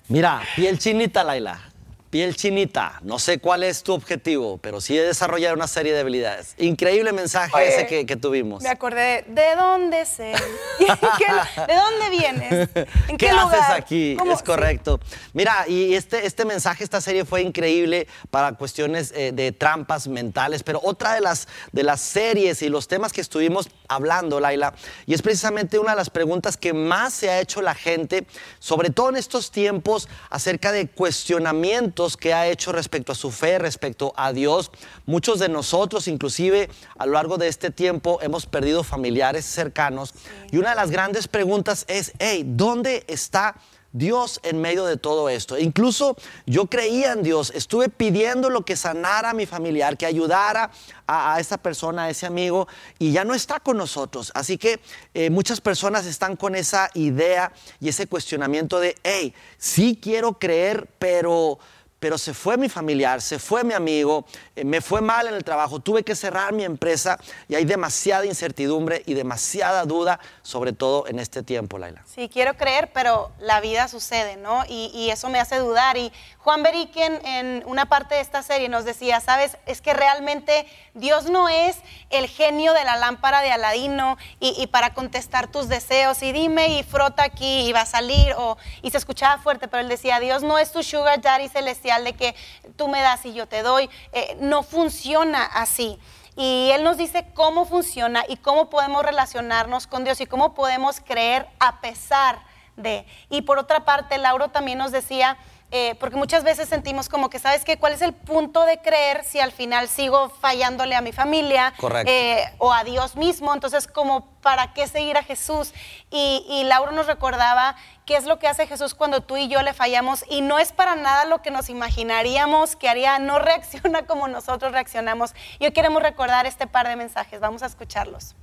Mira, 0.10 0.42
piel 0.58 0.78
chinita, 0.80 1.24
Laila 1.24 1.69
piel 2.10 2.36
chinita, 2.36 3.00
no 3.04 3.20
sé 3.20 3.40
cuál 3.40 3.64
es 3.64 3.84
tu 3.84 3.94
objetivo, 3.94 4.58
pero 4.58 4.82
sí 4.82 4.98
desarrollar 4.98 5.54
una 5.54 5.68
serie 5.68 5.94
de 5.94 6.00
habilidades. 6.00 6.56
Increíble 6.58 7.12
mensaje 7.12 7.52
ese 7.68 8.06
que, 8.06 8.16
tuvimos. 8.16 8.64
Me 8.64 8.70
acordé, 8.70 9.24
¿de 9.28 9.56
dónde 9.56 10.06
sé? 10.06 10.34
¿De 10.80 11.76
dónde 11.76 12.10
vienes? 12.10 12.70
¿En 13.08 13.18
qué, 13.18 13.30
haces 13.30 13.70
aquí? 13.70 14.18
Es 14.32 14.42
correcto. 14.42 15.00
Mira, 15.34 15.66
y 15.68 15.94
este, 15.94 16.26
este 16.26 16.46
mensaje, 16.46 16.84
esta 16.84 17.00
serie 17.00 17.26
fue 17.26 17.42
increíble 17.42 18.08
para 18.32 18.54
cuestiones 18.54 19.14
eh, 19.16 19.32
de 19.32 19.52
trampas 19.52 20.08
mentales, 20.08 20.64
pero 20.64 20.80
otra 20.84 21.14
de 21.14 21.22
las, 21.22 21.48
de 21.72 21.84
las 21.84 22.02
series 22.02 22.62
y 22.62 22.70
los 22.70 22.88
temas 22.88 23.14
que 23.14 23.22
estuvimos 23.22 23.70
hablando, 23.88 24.40
Laila, 24.40 24.74
y 25.06 25.14
es 25.14 25.22
precisamente 25.22 25.78
una 25.78 25.92
de 25.92 25.98
las 25.98 26.10
preguntas 26.10 26.58
que 26.58 26.74
más 26.74 27.14
se 27.14 27.30
ha 27.30 27.40
hecho 27.40 27.62
la 27.62 27.76
gente, 27.76 28.26
sobre 28.60 28.90
todo 28.90 29.10
en 29.10 29.18
estos 29.18 29.52
tiempos, 29.52 30.10
acerca 30.30 30.72
de 30.72 30.88
cuestionamiento 30.88 31.99
frutos, 32.00 32.16
qué 32.16 32.34
ha 32.34 32.48
hecho 32.48 32.72
respecto 32.72 33.12
a 33.12 33.16
su 33.16 33.30
fe, 33.30 33.60
respecto 33.60 34.14
a 34.16 34.32
Dios. 34.32 34.72
Muchos 35.06 35.40
de 35.40 35.50
nosotros, 35.50 36.08
inclusive 36.08 36.70
a 36.98 37.06
lo 37.06 37.14
largo 37.14 37.38
de 37.38 37.50
este 37.50 37.72
tiempo, 37.72 38.20
hemos 38.22 38.46
perdido 38.46 38.84
familiares 38.84 39.46
cercanos. 39.46 40.14
Y 40.52 40.58
una 40.58 40.70
de 40.70 40.76
las 40.78 40.92
grandes 40.92 41.28
preguntas 41.28 41.84
es, 41.90 42.14
hey, 42.20 42.44
¿dónde 42.46 43.04
está 43.08 43.56
Dios 43.92 44.40
en 44.44 44.62
medio 44.62 44.86
de 44.86 44.98
todo 44.98 45.30
esto. 45.30 45.58
Incluso 45.58 46.16
yo 46.46 46.68
creía 46.68 47.14
en 47.14 47.24
Dios, 47.24 47.52
estuve 47.56 47.90
pidiendo 47.90 48.52
lo 48.52 48.64
que 48.64 48.76
sanara 48.76 49.32
a 49.32 49.34
mi 49.34 49.48
familiar, 49.48 49.98
que 49.98 50.06
ayudara 50.06 50.70
a, 51.08 51.40
esa 51.40 51.58
persona, 51.58 52.04
a 52.04 52.10
ese 52.12 52.28
amigo, 52.28 52.68
y 53.00 53.12
ya 53.12 53.26
no 53.26 53.34
está 53.34 53.60
con 53.60 53.78
nosotros. 53.78 54.32
Así 54.36 54.60
que 54.60 54.80
eh, 55.16 55.32
muchas 55.32 55.60
personas 55.60 56.06
están 56.06 56.36
con 56.36 56.54
esa 56.54 56.92
idea 56.94 57.52
y 57.80 57.90
ese 57.90 58.06
cuestionamiento 58.06 58.80
de, 58.80 58.96
hey, 59.04 59.34
sí 59.58 59.98
quiero 60.00 60.38
creer, 60.38 60.88
pero 61.00 61.58
pero 62.00 62.18
se 62.18 62.34
fue 62.34 62.58
mi 62.58 62.70
familiar, 62.70 63.22
se 63.22 63.40
fue 63.40 63.64
mi 63.64 63.74
amigo, 63.74 64.26
eh, 64.56 64.64
me 64.64 64.82
fue 64.82 65.02
mal 65.02 65.28
en 65.28 65.34
el 65.34 65.44
trabajo, 65.44 65.80
tuve 65.80 66.04
que 66.04 66.16
cerrar 66.16 66.54
mi 66.54 66.64
empresa 66.64 67.20
y 67.48 67.56
hay 67.56 67.66
demasiada 67.66 68.26
incertidumbre 68.26 69.04
y 69.06 69.14
demasiada 69.14 69.84
duda, 69.86 70.20
sobre 70.42 70.72
todo 70.72 71.08
en 71.08 71.20
este 71.20 71.44
tiempo, 71.44 71.78
Laila. 71.78 72.04
Sí, 72.06 72.30
quiero 72.30 72.56
creer, 72.56 72.92
pero 72.94 73.32
la 73.40 73.60
vida 73.60 73.88
sucede, 73.88 74.38
¿no? 74.38 74.64
Y, 74.68 75.10
eso 75.10 75.30
me 75.30 75.40
hace 75.40 75.58
dudar. 75.58 75.98
Y 75.98 76.12
Juan 76.38 76.62
Beriken 76.62 77.26
en 77.26 77.64
una 77.66 77.88
parte 77.88 78.14
de 78.14 78.22
esta 78.22 78.44
serie 78.44 78.70
nos 78.70 78.86
decía, 78.86 79.20
sabes, 79.22 79.58
es 79.66 79.82
que 79.82 79.94
realmente 79.94 80.68
Dios 80.94 81.32
no 81.32 81.50
es 81.50 81.78
el 82.12 82.28
genio 82.28 82.74
de 82.74 82.84
la 82.84 82.96
lámpara 82.96 83.42
de 83.42 83.52
Aladino 83.52 84.18
y, 84.40 84.68
para 84.68 84.94
contestar 84.94 85.52
tus 85.52 85.68
deseos 85.68 86.22
y 86.22 86.32
dime 86.32 86.78
y 86.78 86.84
frota 86.84 87.24
aquí 87.24 87.68
y 87.68 87.74
va 87.74 87.82
a 87.82 87.86
salir 87.88 88.34
o, 88.38 88.58
y 88.84 88.92
se 88.92 88.98
escuchaba 88.98 89.42
fuerte, 89.42 89.68
pero 89.68 89.82
él 89.82 89.90
decía, 89.90 90.20
Dios 90.20 90.44
no 90.44 90.60
es 90.60 90.72
tu 90.72 90.84
sugar 90.84 91.22
daddy 91.22 91.50
celestial 91.50 91.89
de 91.98 92.14
que 92.14 92.36
tú 92.76 92.88
me 92.88 93.02
das 93.02 93.26
y 93.26 93.34
yo 93.34 93.48
te 93.48 93.64
doy. 93.64 93.90
Eh, 94.14 94.38
no 94.40 94.64
funciona 94.64 95.44
así. 95.44 96.00
Y 96.36 96.70
Él 96.72 96.84
nos 96.84 96.98
dice 96.98 97.26
cómo 97.34 97.66
funciona 97.66 98.24
y 98.28 98.38
cómo 98.38 98.70
podemos 98.70 99.04
relacionarnos 99.04 99.88
con 99.88 100.04
Dios 100.04 100.22
y 100.22 100.26
cómo 100.26 100.54
podemos 100.54 101.02
creer 101.02 101.48
a 101.60 101.82
pesar 101.82 102.40
de. 102.78 103.06
Y 103.30 103.42
por 103.42 103.58
otra 103.58 103.84
parte, 103.84 104.18
Lauro 104.18 104.50
también 104.50 104.78
nos 104.78 104.92
decía, 104.92 105.38
eh, 105.72 105.94
porque 106.00 106.16
muchas 106.16 106.44
veces 106.44 106.68
sentimos 106.68 107.10
como 107.10 107.30
que, 107.30 107.38
¿sabes 107.38 107.64
qué? 107.64 107.78
¿Cuál 107.78 107.94
es 107.94 108.02
el 108.02 108.14
punto 108.14 108.66
de 108.66 108.80
creer 108.80 109.24
si 109.24 109.40
al 109.40 109.52
final 109.52 109.88
sigo 109.88 110.30
fallándole 110.30 110.96
a 110.96 111.02
mi 111.02 111.12
familia 111.12 111.74
eh, 112.06 112.44
o 112.58 112.74
a 112.74 112.84
Dios 112.84 113.16
mismo? 113.16 113.54
Entonces, 113.54 113.86
como, 113.86 114.26
¿para 114.42 114.74
qué 114.74 114.88
seguir 114.88 115.16
a 115.18 115.24
Jesús? 115.24 115.74
Y, 116.10 116.44
y 116.50 116.64
Lauro 116.64 116.92
nos 116.92 117.06
recordaba 117.06 117.76
qué 118.10 118.18
es 118.18 118.26
lo 118.26 118.40
que 118.40 118.48
hace 118.48 118.66
Jesús 118.66 118.96
cuando 118.96 119.22
tú 119.22 119.38
y 119.38 119.50
yo 119.50 119.62
le 119.62 119.72
fallamos 119.72 120.26
y 120.28 120.42
no 120.42 120.58
es 120.58 120.72
para 120.72 120.96
nada 120.96 121.26
lo 121.26 121.44
que 121.44 121.52
nos 121.52 121.70
imaginaríamos 121.70 122.76
que 122.76 122.90
haría, 122.90 123.20
no 123.20 123.38
reacciona 123.50 124.08
como 124.08 124.28
nosotros 124.28 124.72
reaccionamos. 124.72 125.36
Y 125.60 125.66
hoy 125.66 125.74
queremos 125.74 126.02
recordar 126.02 126.48
este 126.48 126.66
par 126.66 126.88
de 126.88 126.96
mensajes, 126.96 127.40
vamos 127.40 127.62
a 127.62 127.68
escucharlos. 127.68 128.36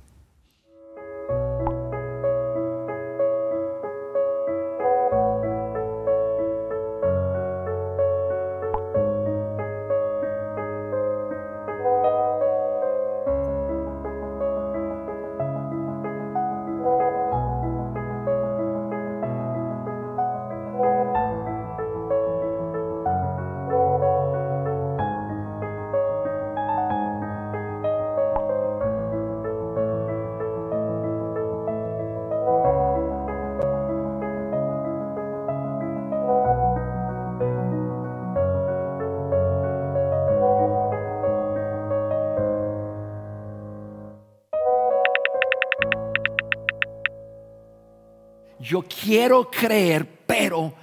Yo 48.67 48.83
quiero 48.83 49.49
creer, 49.49 50.05
pero 50.25 50.73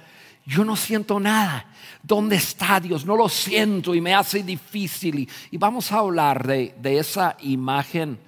yo 0.45 0.65
no 0.65 0.75
siento 0.75 1.19
nada. 1.19 1.65
¿Dónde 2.01 2.35
está 2.35 2.79
Dios? 2.79 3.05
No 3.05 3.15
lo 3.15 3.29
siento 3.29 3.95
y 3.95 4.01
me 4.01 4.13
hace 4.13 4.43
difícil. 4.43 5.29
Y, 5.51 5.57
vamos 5.57 5.91
a 5.91 5.99
hablar 5.99 6.45
de, 6.45 6.75
de, 6.79 6.99
esa 6.99 7.35
imagen, 7.41 8.19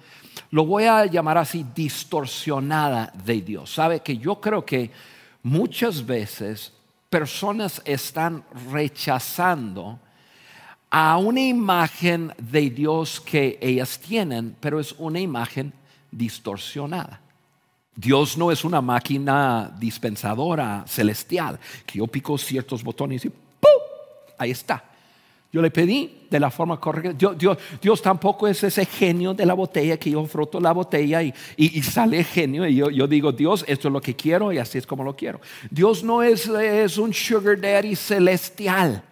lo 0.50 0.64
voy 0.66 0.84
a 0.84 1.06
llamar 1.06 1.38
así, 1.38 1.64
distorsionada 1.74 3.12
de 3.24 3.40
Dios. 3.40 3.72
¿Sabe? 3.72 4.00
Que 4.00 4.16
yo 4.16 4.40
creo 4.40 4.64
que 4.64 4.90
muchas 5.42 6.04
veces 6.04 6.72
personas 7.10 7.80
están 7.84 8.44
rechazando 8.72 9.98
a 10.90 11.18
una 11.18 11.40
imagen 11.40 12.32
de 12.38 12.70
Dios 12.70 13.20
que 13.20 13.58
ellas 13.60 13.98
tienen, 13.98 14.56
pero 14.60 14.80
es 14.80 14.92
una 14.98 15.20
imagen 15.20 15.72
distorsionada. 16.10 17.20
Dios 18.00 18.38
no 18.38 18.52
es 18.52 18.64
una 18.64 18.80
máquina 18.80 19.74
dispensadora 19.76 20.84
celestial 20.86 21.58
que 21.84 21.98
yo 21.98 22.06
pico 22.06 22.38
ciertos 22.38 22.84
botones 22.84 23.24
y 23.24 23.28
¡pum! 23.28 23.82
Ahí 24.38 24.52
está. 24.52 24.84
Yo 25.52 25.60
le 25.60 25.72
pedí 25.72 26.28
de 26.30 26.38
la 26.38 26.48
forma 26.48 26.78
correcta. 26.78 27.34
Dios, 27.80 28.00
tampoco 28.00 28.46
es 28.46 28.62
ese 28.62 28.86
genio 28.86 29.34
de 29.34 29.44
la 29.44 29.54
botella 29.54 29.96
que 29.96 30.10
yo 30.12 30.24
froto 30.26 30.60
la 30.60 30.70
botella 30.70 31.22
y, 31.22 31.82
sale 31.82 32.22
genio. 32.22 32.68
Y 32.68 32.76
yo, 32.76 33.06
digo, 33.08 33.32
Dios, 33.32 33.64
esto 33.66 33.88
es 33.88 33.92
lo 33.92 34.00
que 34.00 34.14
quiero 34.14 34.52
y 34.52 34.58
así 34.58 34.78
es 34.78 34.86
como 34.86 35.02
lo 35.02 35.16
quiero. 35.16 35.40
Dios 35.68 36.04
no 36.04 36.22
es, 36.22 36.46
es 36.46 36.98
un 36.98 37.12
sugar 37.12 37.60
daddy 37.60 37.96
celestial. 37.96 39.02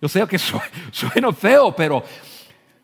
Yo 0.00 0.08
sé 0.08 0.26
que 0.26 0.38
suena 0.92 1.30
feo, 1.34 1.76
pero 1.76 2.02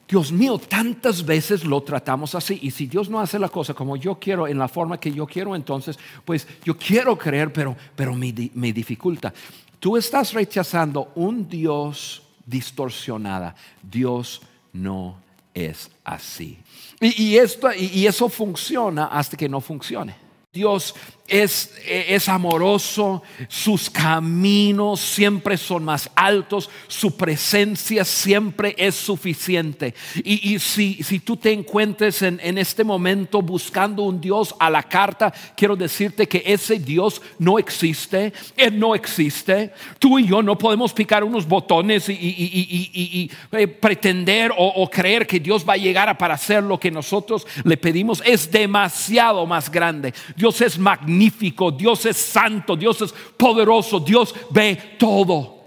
Dios 0.09 0.33
mío, 0.33 0.59
tantas 0.59 1.25
veces 1.25 1.65
lo 1.65 1.83
tratamos 1.83 2.35
así. 2.35 2.59
Y 2.63 2.71
si 2.71 2.87
Dios 2.87 3.11
no 3.11 3.21
hace 3.21 3.39
la 3.39 3.51
cosa 3.51 3.75
como 3.75 3.97
yo 3.97 4.19
quiero, 4.19 4.49
en 4.49 4.59
la 4.59 4.67
forma 4.67 4.99
que 4.99 5.13
yo 5.13 5.27
quiero, 5.27 5.55
entonces, 5.55 5.99
pues 6.25 6.49
yo 6.65 6.77
quiero 6.79 7.19
creer, 7.19 7.53
pero, 7.53 7.77
pero 7.95 8.15
me, 8.15 8.33
dificulta. 8.33 9.35
Tú 9.79 9.99
estás 9.99 10.33
rechazando 10.33 11.13
un 11.15 11.47
Dios 11.47 12.23
distorsionada. 12.47 13.55
Dios 13.83 14.41
no 14.73 15.19
es 15.53 15.91
así. 16.05 16.59
Y, 17.01 17.37
esto, 17.37 17.69
y 17.75 18.07
eso 18.07 18.31
funciona 18.31 19.07
hasta 19.07 19.37
que 19.37 19.49
no 19.49 19.61
funcione. 19.61 20.28
Dios 20.51 20.95
es, 21.29 21.75
es, 21.87 22.27
amoroso, 22.27 23.23
sus 23.49 23.91
caminos 23.91 24.99
siempre 24.99 25.59
son 25.59 25.85
más 25.85 26.11
altos, 26.15 26.71
su 26.87 27.19
presencia 27.19 28.03
siempre 28.07 28.75
es 28.79 28.95
suficiente. 28.95 29.95
Y, 30.25 30.59
si, 30.59 31.03
si, 31.03 31.19
tú 31.21 31.37
te 31.37 31.53
encuentres 31.53 32.23
en, 32.23 32.41
en, 32.43 32.57
este 32.57 32.83
momento 32.83 33.43
buscando 33.43 34.05
un 34.05 34.23
Dios 34.23 34.55
a 34.59 34.71
la 34.71 34.83
carta, 34.83 35.31
quiero 35.55 35.77
decirte 35.77 36.27
que 36.27 36.43
ese 36.47 36.79
Dios 36.79 37.21
no 37.39 37.59
existe, 37.59 38.33
Él 38.57 38.79
no 38.79 38.95
existe. 38.95 39.75
Tú 39.99 40.19
y 40.19 40.27
yo 40.27 40.43
no 40.43 40.57
podemos 40.57 40.95
picar 40.95 41.25
unos 41.25 41.47
botones 41.47 42.09
y, 42.09 42.15
y 42.15 43.31
eh, 43.53 43.69
pretender 43.69 44.51
o, 44.57 44.67
o 44.67 44.89
creer 44.89 45.27
que 45.27 45.41
Dios 45.41 45.69
va 45.69 45.75
a 45.75 45.77
llegar 45.77 46.09
a 46.09 46.17
para 46.17 46.35
hacer 46.35 46.63
lo 46.63 46.81
que 46.81 46.91
nosotros 46.91 47.47
le 47.65 47.77
pedimos. 47.77 48.23
Es 48.25 48.51
demasiado 48.51 49.45
más 49.45 49.71
grande. 49.71 50.15
Dios 50.39 50.61
es 50.61 50.79
magnífico 50.79 51.73
Dios 51.73 52.07
es 52.07 52.17
santo, 52.17 52.77
Dios 52.77 53.03
es 53.03 53.13
poderoso, 53.13 53.99
Dios 53.99 54.33
ve 54.51 54.97
todo. 54.97 55.59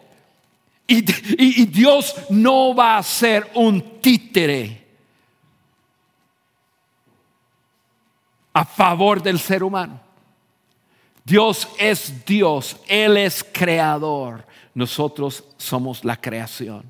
Y, 0.88 1.02
Dios 1.66 2.16
no 2.30 2.74
va 2.74 2.98
a 2.98 3.04
ser 3.04 3.50
un 3.56 4.00
títere 4.02 4.86
a 8.54 8.66
favor 8.66 9.22
del 9.22 9.40
ser 9.40 9.64
humano. 9.64 10.02
Dios 11.24 11.68
es 11.78 12.26
Dios, 12.26 12.78
Él 12.88 13.18
es 13.18 13.44
creador, 13.44 14.46
nosotros 14.74 15.44
somos 15.58 16.04
la 16.04 16.16
creación. 16.16 16.84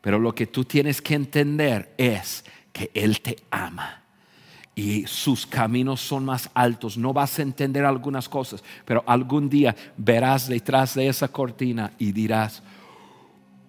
Pero 0.00 0.18
lo 0.18 0.34
que 0.34 0.46
tú 0.46 0.64
tienes 0.64 1.00
que 1.00 1.14
entender 1.14 1.94
es 1.98 2.44
que 2.72 2.90
Él 2.94 3.20
te 3.20 3.36
ama 3.50 4.03
y 4.74 5.06
sus 5.06 5.46
caminos 5.46 6.00
son 6.00 6.24
más 6.24 6.50
altos. 6.52 6.96
No 6.96 7.12
vas 7.12 7.38
a 7.38 7.42
entender 7.42 7.84
algunas 7.84 8.28
cosas, 8.28 8.62
pero 8.84 9.04
algún 9.06 9.48
día 9.48 9.74
verás 9.96 10.48
detrás 10.48 10.94
de 10.94 11.08
esa 11.08 11.28
cortina 11.28 11.92
y 11.98 12.12
dirás, 12.12 12.62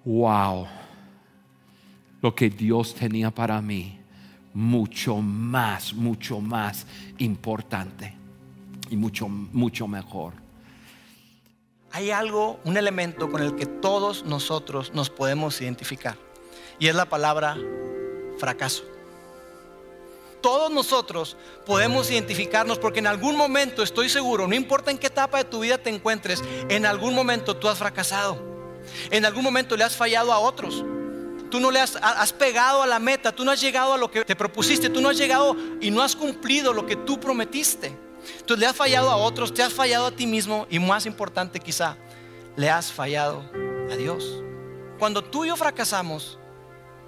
wow, 0.04 0.65
lo 2.22 2.34
que 2.34 2.50
Dios 2.50 2.96
tenía 2.96 3.30
para 3.30 3.62
mí, 3.62 4.00
mucho 4.54 5.18
más, 5.18 5.94
mucho 5.94 6.39
más 6.39 6.88
importante 7.20 8.13
y 8.89 8.96
mucho, 8.96 9.28
mucho 9.28 9.88
mejor. 9.88 10.34
hay 11.91 12.12
algo, 12.12 12.60
un 12.65 12.78
elemento 12.78 13.32
con 13.32 13.41
el 13.41 13.56
que 13.56 13.65
todos 13.65 14.26
nosotros 14.26 14.94
nos 14.94 15.10
podemos 15.10 15.62
identificar. 15.62 16.18
Y 16.78 16.88
es 16.88 16.96
la 16.96 17.06
palabra 17.06 17.58
fracaso. 18.38 18.94
Todos 20.45 20.69
nosotros 20.69 21.38
podemos 21.65 22.12
identificarnos 22.12 22.77
porque 22.77 22.99
en 22.99 23.08
algún 23.08 23.36
momento, 23.36 23.81
estoy 23.81 24.10
seguro, 24.10 24.47
no 24.47 24.53
importa 24.53 24.91
en 24.91 24.99
qué 24.99 25.08
etapa 25.08 25.39
de 25.39 25.45
tu 25.45 25.62
vida 25.62 25.79
te 25.79 25.89
encuentres, 25.89 26.43
en 26.69 26.86
algún 26.86 27.15
momento 27.15 27.58
tú 27.58 27.67
has 27.67 27.79
fracasado. 27.79 28.38
En 29.10 29.25
algún 29.25 29.43
momento 29.43 29.75
le 29.75 29.84
has 29.84 29.95
fallado 29.95 30.31
a 30.31 30.38
otros. 30.38 30.86
Tú 31.49 31.60
no 31.60 31.71
le 31.71 31.79
has, 31.79 31.95
has 31.95 32.31
pegado 32.31 32.84
a 32.84 32.86
la 32.86 32.99
meta, 32.99 33.31
tú 33.31 33.43
no 33.43 33.49
has 33.49 33.60
llegado 33.60 33.95
a 33.95 33.97
lo 33.97 34.12
que 34.12 34.23
te 34.23 34.36
propusiste, 34.36 34.88
tú 34.88 35.01
no 35.01 35.10
has 35.10 35.17
llegado 35.17 35.55
y 35.81 35.89
no 35.89 36.03
has 36.03 36.15
cumplido 36.15 36.73
lo 36.73 36.86
que 36.86 36.95
tú 36.95 37.19
prometiste. 37.19 37.97
Entonces 38.38 38.60
le 38.60 38.67
has 38.67 38.75
fallado 38.75 39.10
a 39.10 39.15
otros, 39.15 39.51
te 39.51 39.63
has 39.63 39.73
fallado 39.73 40.05
a 40.05 40.12
ti 40.12 40.27
mismo 40.27 40.67
y 40.69 40.77
más 40.77 41.08
importante 41.08 41.60
quizá, 41.60 41.97
le 42.55 42.69
has 42.69 42.91
fallado 42.91 43.43
a 43.91 43.95
Dios. 43.95 44.43
Cuando 44.99 45.23
tú 45.23 45.43
y 45.43 45.47
yo 45.47 45.55
fracasamos, 45.55 46.38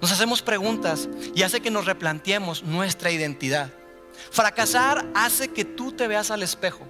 nos 0.00 0.12
hacemos 0.12 0.42
preguntas 0.42 1.08
y 1.34 1.42
hace 1.42 1.60
que 1.60 1.70
nos 1.70 1.86
replanteemos 1.86 2.62
nuestra 2.62 3.10
identidad. 3.10 3.70
Fracasar 4.30 5.06
hace 5.14 5.48
que 5.48 5.64
tú 5.64 5.92
te 5.92 6.08
veas 6.08 6.30
al 6.30 6.42
espejo 6.42 6.86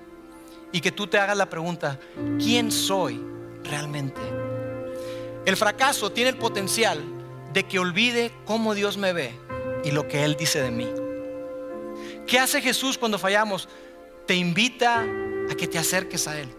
y 0.73 0.81
que 0.81 0.93
tú 0.93 1.07
te 1.07 1.19
hagas 1.19 1.37
la 1.37 1.51
pregunta, 1.51 1.99
¿quién 2.39 2.71
soy 2.71 3.21
realmente? 3.65 4.21
El 5.47 5.57
fracaso 5.57 6.13
tiene 6.13 6.31
el 6.31 6.37
potencial 6.37 7.03
de 7.53 7.65
que 7.65 7.79
olvide 7.79 8.33
cómo 8.45 8.75
Dios 8.75 8.97
me 8.97 9.13
ve 9.13 9.35
y 9.85 9.91
lo 9.91 10.09
que 10.09 10.25
Él 10.25 10.37
dice 10.39 10.61
de 10.61 10.71
mí. 10.71 10.89
¿Qué 12.27 12.39
hace 12.39 12.61
Jesús 12.61 12.99
cuando 12.99 13.19
fallamos? 13.19 13.69
te 14.29 14.35
invita 14.35 15.07
a 15.51 15.55
que 15.55 15.67
te 15.67 15.79
acerques 15.79 16.29
a 16.29 16.39
Él. 16.39 16.51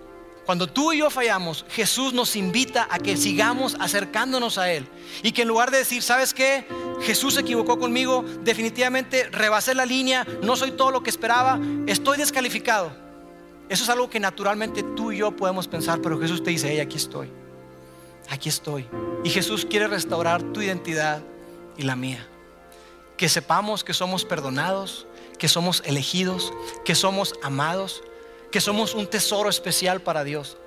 Cuando 0.49 0.65
tú 0.65 0.91
y 0.93 0.97
yo 0.97 1.11
fallamos, 1.11 1.63
Jesús 1.69 2.11
nos 2.11 2.35
invita 2.35 2.87
a 2.89 2.97
que 2.97 3.17
sigamos 3.17 3.77
acercándonos 3.79 4.57
a 4.57 4.73
Él. 4.73 4.87
Y 5.21 5.31
que 5.31 5.43
en 5.43 5.47
lugar 5.47 5.69
de 5.69 5.77
decir, 5.77 6.01
¿sabes 6.01 6.33
qué? 6.33 6.65
Jesús 7.01 7.35
se 7.35 7.41
equivocó 7.41 7.77
conmigo, 7.77 8.25
definitivamente 8.41 9.29
rebasé 9.29 9.75
la 9.75 9.85
línea, 9.85 10.25
no 10.41 10.55
soy 10.55 10.71
todo 10.71 10.89
lo 10.89 11.03
que 11.03 11.11
esperaba, 11.11 11.59
estoy 11.85 12.17
descalificado. 12.17 12.91
Eso 13.69 13.83
es 13.83 13.89
algo 13.91 14.09
que 14.09 14.19
naturalmente 14.19 14.81
tú 14.81 15.11
y 15.11 15.17
yo 15.17 15.35
podemos 15.35 15.67
pensar, 15.67 16.01
pero 16.01 16.19
Jesús 16.19 16.41
te 16.41 16.49
dice, 16.49 16.71
hey, 16.71 16.79
aquí 16.79 16.97
estoy, 16.97 17.29
aquí 18.31 18.49
estoy. 18.49 18.87
Y 19.23 19.29
Jesús 19.29 19.67
quiere 19.69 19.85
restaurar 19.85 20.41
tu 20.41 20.63
identidad 20.63 21.21
y 21.77 21.83
la 21.83 21.95
mía. 21.95 22.27
Que 23.17 23.29
sepamos 23.29 23.83
que 23.83 23.93
somos 23.93 24.25
perdonados, 24.25 25.05
que 25.37 25.47
somos 25.47 25.83
elegidos, 25.85 26.51
que 26.85 26.95
somos 26.95 27.35
amados, 27.43 28.01
que 28.51 28.61
somos 28.61 28.95
un 28.95 29.07
tesoro 29.07 29.49
especial 29.49 30.01
para 30.01 30.23
Dios. 30.23 30.57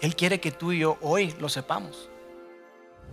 Él 0.00 0.14
quiere 0.16 0.40
que 0.40 0.52
tú 0.52 0.72
y 0.72 0.80
yo 0.80 0.96
hoy 1.00 1.34
lo 1.38 1.48
sepamos. 1.48 2.08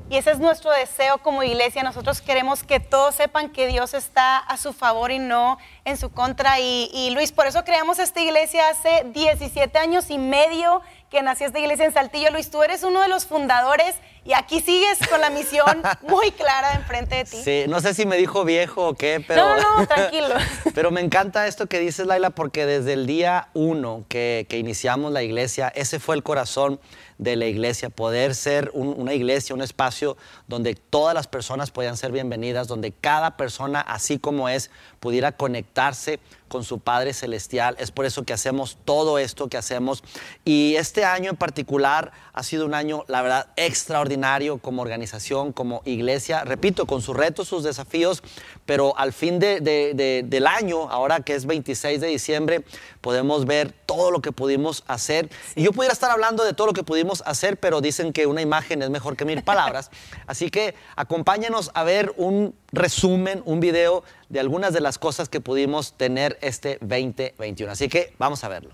Y 0.07 0.17
ese 0.17 0.31
es 0.31 0.39
nuestro 0.39 0.69
deseo 0.71 1.17
como 1.17 1.41
iglesia. 1.41 1.81
Nosotros 1.81 2.21
queremos 2.21 2.63
que 2.63 2.79
todos 2.79 3.15
sepan 3.15 3.49
que 3.49 3.65
Dios 3.65 3.95
está 3.95 4.37
a 4.37 4.55
su 4.57 4.71
favor 4.71 5.11
y 5.11 5.17
no 5.17 5.57
en 5.83 5.97
su 5.97 6.11
contra. 6.11 6.59
Y, 6.59 7.09
Luis, 7.11 7.31
por 7.31 7.47
eso 7.47 7.63
creamos 7.63 7.97
esta 7.97 8.21
iglesia 8.21 8.69
hace 8.69 9.03
17 9.13 9.77
años 9.79 10.11
y 10.11 10.19
medio 10.19 10.83
que 11.09 11.23
nació 11.23 11.47
esta 11.47 11.57
iglesia 11.57 11.85
en 11.85 11.93
Saltillo. 11.93 12.29
Luis, 12.29 12.51
tú 12.51 12.61
eres 12.61 12.83
uno 12.83 13.01
de 13.01 13.07
los 13.07 13.25
fundadores 13.25 13.95
y 14.25 14.33
aquí 14.33 14.59
sigues 14.59 14.99
con 15.07 15.21
la 15.21 15.31
misión 15.31 15.81
muy 16.07 16.29
clara 16.31 16.73
enfrente 16.73 17.15
de 17.15 17.23
ti. 17.23 17.41
Sí, 17.43 17.65
no 17.67 17.79
sé 17.79 17.95
si 17.95 18.05
me 18.05 18.17
dijo 18.17 18.43
viejo 18.43 18.89
o 18.89 18.93
qué, 18.93 19.23
pero... 19.27 19.55
No, 19.55 19.79
no, 19.79 19.87
tranquilo. 19.87 20.35
pero 20.75 20.91
me 20.91 21.01
encanta 21.01 21.47
esto 21.47 21.65
que 21.65 21.79
dices, 21.79 22.05
Laila, 22.05 22.29
porque 22.29 22.67
desde 22.67 22.93
el 22.93 23.07
día 23.07 23.49
uno 23.53 24.05
que, 24.07 24.45
que 24.49 24.59
iniciamos 24.59 25.11
la 25.11 25.23
iglesia, 25.23 25.71
ese 25.73 25.99
fue 25.99 26.15
el 26.15 26.21
corazón 26.21 26.79
de 27.17 27.35
la 27.35 27.45
iglesia, 27.45 27.89
poder 27.89 28.35
ser 28.35 28.71
una 28.73 29.13
iglesia, 29.13 29.55
un 29.55 29.61
espacio 29.61 30.17
donde 30.47 30.75
todas 30.75 31.13
las 31.13 31.27
personas 31.27 31.71
puedan 31.71 31.97
ser 31.97 32.11
bienvenidas, 32.11 32.67
donde 32.67 32.91
cada 32.91 33.37
persona, 33.37 33.79
así 33.81 34.19
como 34.19 34.49
es, 34.49 34.69
pudiera 35.05 35.33
conectarse 35.33 36.19
con 36.47 36.63
su 36.63 36.79
Padre 36.79 37.13
Celestial. 37.13 37.75
Es 37.77 37.91
por 37.91 38.05
eso 38.05 38.23
que 38.23 38.33
hacemos 38.33 38.79
todo 38.85 39.19
esto 39.19 39.49
que 39.49 39.57
hacemos. 39.57 40.03
Y 40.43 40.75
este 40.77 41.05
año 41.05 41.29
en 41.29 41.37
particular 41.37 42.11
ha 42.33 42.41
sido 42.41 42.65
un 42.65 42.73
año, 42.73 43.03
la 43.07 43.21
verdad, 43.21 43.47
extraordinario 43.55 44.57
como 44.57 44.81
organización, 44.81 45.53
como 45.53 45.83
iglesia. 45.85 46.43
Repito, 46.43 46.87
con 46.87 47.03
sus 47.03 47.15
retos, 47.15 47.47
sus 47.47 47.63
desafíos, 47.63 48.23
pero 48.65 48.97
al 48.97 49.13
fin 49.13 49.37
del 49.37 50.47
año, 50.47 50.89
ahora 50.89 51.19
que 51.19 51.35
es 51.35 51.45
26 51.45 52.01
de 52.01 52.07
diciembre, 52.07 52.65
podemos 53.01 53.45
ver 53.45 53.71
todo 53.85 54.09
lo 54.09 54.21
que 54.21 54.31
pudimos 54.31 54.83
hacer. 54.87 55.29
Y 55.55 55.61
yo 55.61 55.71
pudiera 55.71 55.93
estar 55.93 56.09
hablando 56.09 56.43
de 56.43 56.53
todo 56.53 56.65
lo 56.65 56.73
que 56.73 56.83
pudimos 56.83 57.21
hacer, 57.27 57.57
pero 57.57 57.79
dicen 57.79 58.11
que 58.11 58.25
una 58.25 58.41
imagen 58.41 58.81
es 58.81 58.89
mejor 58.89 59.15
que 59.15 59.25
mil 59.25 59.43
palabras. 59.43 59.91
Así 60.25 60.49
que 60.49 60.73
acompáñenos 60.95 61.69
a 61.75 61.83
ver 61.83 62.11
un 62.17 62.55
resumen, 62.75 63.41
un 63.45 63.59
video 63.59 64.03
de 64.29 64.39
algunas 64.39 64.73
de 64.73 64.81
las 64.81 64.97
cosas 64.97 65.29
que 65.29 65.41
pudimos 65.41 65.93
tener 65.93 66.37
este 66.41 66.77
2021. 66.81 67.71
Así 67.71 67.89
que 67.89 68.13
vamos 68.17 68.43
a 68.43 68.49
verlo. 68.49 68.71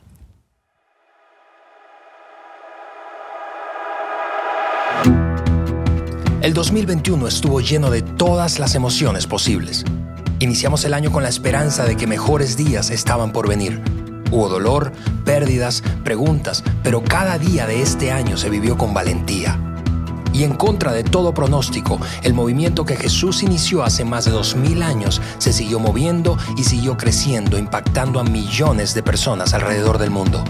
El 6.41 6.53
2021 6.53 7.27
estuvo 7.27 7.61
lleno 7.61 7.91
de 7.91 8.01
todas 8.01 8.57
las 8.57 8.73
emociones 8.75 9.27
posibles. 9.27 9.85
Iniciamos 10.39 10.83
el 10.85 10.95
año 10.95 11.11
con 11.11 11.21
la 11.21 11.29
esperanza 11.29 11.85
de 11.85 11.95
que 11.95 12.07
mejores 12.07 12.57
días 12.57 12.89
estaban 12.89 13.31
por 13.31 13.47
venir. 13.47 13.81
Hubo 14.31 14.49
dolor, 14.49 14.91
pérdidas, 15.23 15.83
preguntas, 16.03 16.63
pero 16.83 17.03
cada 17.03 17.37
día 17.37 17.67
de 17.67 17.81
este 17.81 18.11
año 18.11 18.37
se 18.37 18.49
vivió 18.49 18.77
con 18.77 18.93
valentía 18.93 19.70
y 20.33 20.43
en 20.43 20.55
contra 20.55 20.91
de 20.91 21.03
todo 21.03 21.33
pronóstico, 21.33 21.99
el 22.23 22.33
movimiento 22.33 22.85
que 22.85 22.95
Jesús 22.95 23.43
inició 23.43 23.83
hace 23.83 24.05
más 24.05 24.25
de 24.25 24.31
dos 24.31 24.55
mil 24.55 24.83
años 24.83 25.21
se 25.37 25.53
siguió 25.53 25.79
moviendo 25.79 26.37
y 26.57 26.63
siguió 26.63 26.97
creciendo, 26.97 27.57
impactando 27.57 28.19
a 28.19 28.23
millones 28.23 28.93
de 28.93 29.03
personas 29.03 29.53
alrededor 29.53 29.97
del 29.97 30.11
mundo. 30.11 30.43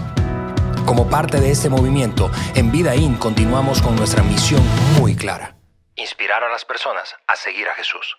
Como 0.86 1.08
parte 1.08 1.40
de 1.40 1.50
este 1.50 1.68
movimiento, 1.68 2.30
en 2.54 2.72
Vida 2.72 2.96
In 2.96 3.14
continuamos 3.14 3.80
con 3.80 3.96
nuestra 3.96 4.22
misión 4.22 4.62
muy 4.98 5.14
clara. 5.14 5.56
Inspirar 5.96 6.42
a 6.42 6.50
las 6.50 6.64
personas 6.64 7.14
a 7.26 7.36
seguir 7.36 7.68
a 7.68 7.74
Jesús. 7.74 8.16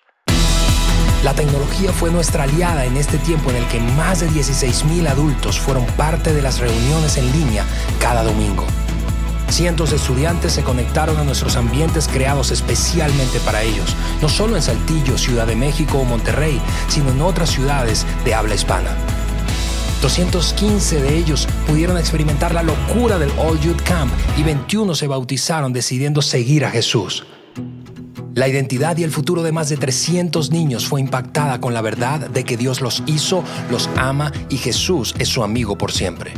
La 1.23 1.33
tecnología 1.33 1.93
fue 1.93 2.11
nuestra 2.11 2.43
aliada 2.43 2.83
en 2.85 2.97
este 2.97 3.17
tiempo 3.17 3.49
en 3.49 3.55
el 3.57 3.67
que 3.67 3.79
más 3.79 4.19
de 4.19 4.27
16.000 4.27 5.07
adultos 5.07 5.57
fueron 5.57 5.85
parte 5.95 6.33
de 6.33 6.41
las 6.41 6.59
reuniones 6.59 7.17
en 7.17 7.31
línea 7.31 7.65
cada 7.99 8.23
domingo. 8.23 8.65
Cientos 9.53 9.91
de 9.91 9.97
estudiantes 9.97 10.51
se 10.51 10.63
conectaron 10.63 11.15
a 11.17 11.23
nuestros 11.23 11.57
ambientes 11.57 12.07
creados 12.07 12.49
especialmente 12.49 13.39
para 13.41 13.61
ellos, 13.61 13.95
no 14.19 14.27
solo 14.27 14.55
en 14.55 14.63
Saltillo, 14.63 15.15
Ciudad 15.15 15.45
de 15.45 15.55
México 15.55 15.99
o 15.99 16.05
Monterrey, 16.05 16.59
sino 16.87 17.11
en 17.11 17.21
otras 17.21 17.51
ciudades 17.51 18.03
de 18.25 18.33
habla 18.33 18.55
hispana. 18.55 18.89
215 20.01 21.03
de 21.03 21.17
ellos 21.19 21.47
pudieron 21.67 21.99
experimentar 21.99 22.51
la 22.51 22.63
locura 22.63 23.19
del 23.19 23.29
All 23.37 23.59
Youth 23.59 23.83
Camp 23.83 24.11
y 24.39 24.41
21 24.41 24.95
se 24.95 25.05
bautizaron 25.05 25.71
decidiendo 25.71 26.23
seguir 26.23 26.65
a 26.65 26.71
Jesús. 26.71 27.23
La 28.33 28.47
identidad 28.47 28.97
y 28.97 29.03
el 29.03 29.11
futuro 29.11 29.43
de 29.43 29.51
más 29.51 29.69
de 29.69 29.77
300 29.77 30.49
niños 30.49 30.87
fue 30.87 30.99
impactada 30.99 31.61
con 31.61 31.75
la 31.75 31.81
verdad 31.81 32.27
de 32.27 32.43
que 32.43 32.57
Dios 32.57 32.81
los 32.81 33.03
hizo, 33.05 33.43
los 33.69 33.87
ama 33.97 34.31
y 34.49 34.57
Jesús 34.57 35.13
es 35.19 35.29
su 35.29 35.43
amigo 35.43 35.77
por 35.77 35.91
siempre. 35.91 36.33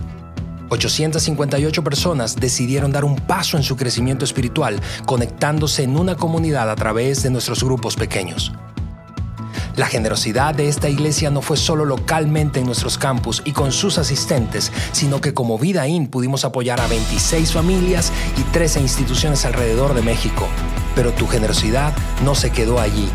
858 0.70 1.84
personas 1.84 2.36
decidieron 2.36 2.92
dar 2.92 3.06
un 3.06 3.16
paso 3.16 3.58
en 3.58 3.64
su 3.64 3.76
crecimiento 3.76 4.26
espiritual 4.26 4.80
conectándose 5.06 5.84
en 5.84 5.98
una 5.98 6.16
comunidad 6.16 6.70
a 6.70 6.76
través 6.76 7.24
de 7.24 7.30
nuestros 7.30 7.64
grupos 7.64 7.96
pequeños. 7.96 8.52
La 9.76 9.88
generosidad 9.88 10.56
de 10.56 10.70
esta 10.70 10.88
iglesia 10.88 11.30
no 11.30 11.42
fue 11.42 11.58
solo 11.58 11.84
localmente 11.84 12.62
en 12.62 12.66
nuestros 12.66 12.98
campus 12.98 13.42
y 13.44 13.52
con 13.52 13.74
sus 13.74 13.98
asistentes, 13.98 14.72
sino 14.94 15.20
que 15.20 15.34
como 15.34 15.60
Vida 15.60 15.86
In 15.88 16.08
pudimos 16.08 16.46
apoyar 16.46 16.80
a 16.80 16.88
26 16.88 17.52
familias 17.52 18.14
y 18.38 18.42
13 18.54 18.80
instituciones 18.80 19.44
alrededor 19.46 19.94
de 19.94 20.02
México. 20.02 20.48
Pero 20.96 21.12
tu 21.12 21.28
generosidad 21.28 21.94
no 22.24 22.36
se 22.36 22.52
quedó 22.52 22.80
allí. 22.80 23.10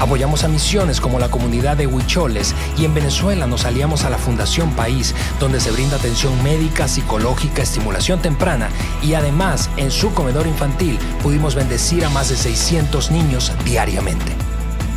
Apoyamos 0.00 0.44
a 0.44 0.48
misiones 0.48 1.00
como 1.00 1.18
la 1.18 1.30
comunidad 1.30 1.76
de 1.76 1.86
Huicholes 1.86 2.54
y 2.76 2.84
en 2.84 2.94
Venezuela 2.94 3.46
nos 3.46 3.64
aliamos 3.64 4.04
a 4.04 4.10
la 4.10 4.18
Fundación 4.18 4.70
País, 4.72 5.14
donde 5.40 5.60
se 5.60 5.72
brinda 5.72 5.96
atención 5.96 6.40
médica, 6.42 6.86
psicológica, 6.86 7.62
estimulación 7.62 8.20
temprana 8.22 8.68
y 9.02 9.14
además 9.14 9.70
en 9.76 9.90
su 9.90 10.12
comedor 10.14 10.46
infantil 10.46 10.98
pudimos 11.22 11.54
bendecir 11.54 12.04
a 12.04 12.10
más 12.10 12.28
de 12.28 12.36
600 12.36 13.10
niños 13.10 13.52
diariamente. 13.64 14.32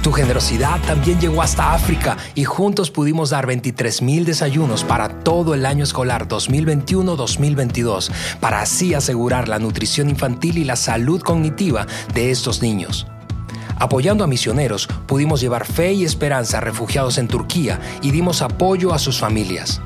Tu 0.03 0.11
generosidad 0.11 0.81
también 0.81 1.19
llegó 1.19 1.43
hasta 1.43 1.73
África 1.73 2.17
y 2.33 2.43
juntos 2.43 2.89
pudimos 2.89 3.29
dar 3.29 3.45
23 3.45 4.01
mil 4.01 4.25
desayunos 4.25 4.83
para 4.83 5.19
todo 5.19 5.53
el 5.53 5.65
año 5.65 5.83
escolar 5.83 6.27
2021-2022, 6.27 8.11
para 8.39 8.61
así 8.61 8.95
asegurar 8.95 9.47
la 9.47 9.59
nutrición 9.59 10.09
infantil 10.09 10.57
y 10.57 10.63
la 10.63 10.75
salud 10.75 11.21
cognitiva 11.21 11.85
de 12.15 12.31
estos 12.31 12.63
niños. 12.63 13.05
Apoyando 13.81 14.23
a 14.23 14.27
misioneros, 14.27 14.87
pudimos 15.07 15.41
llevar 15.41 15.65
fe 15.65 15.93
y 15.93 16.03
esperanza 16.03 16.59
a 16.59 16.61
refugiados 16.61 17.17
en 17.17 17.27
Turquía 17.27 17.79
y 18.03 18.11
dimos 18.11 18.43
apoyo 18.43 18.93
a 18.93 18.99
sus 18.99 19.19
familias. 19.19 19.81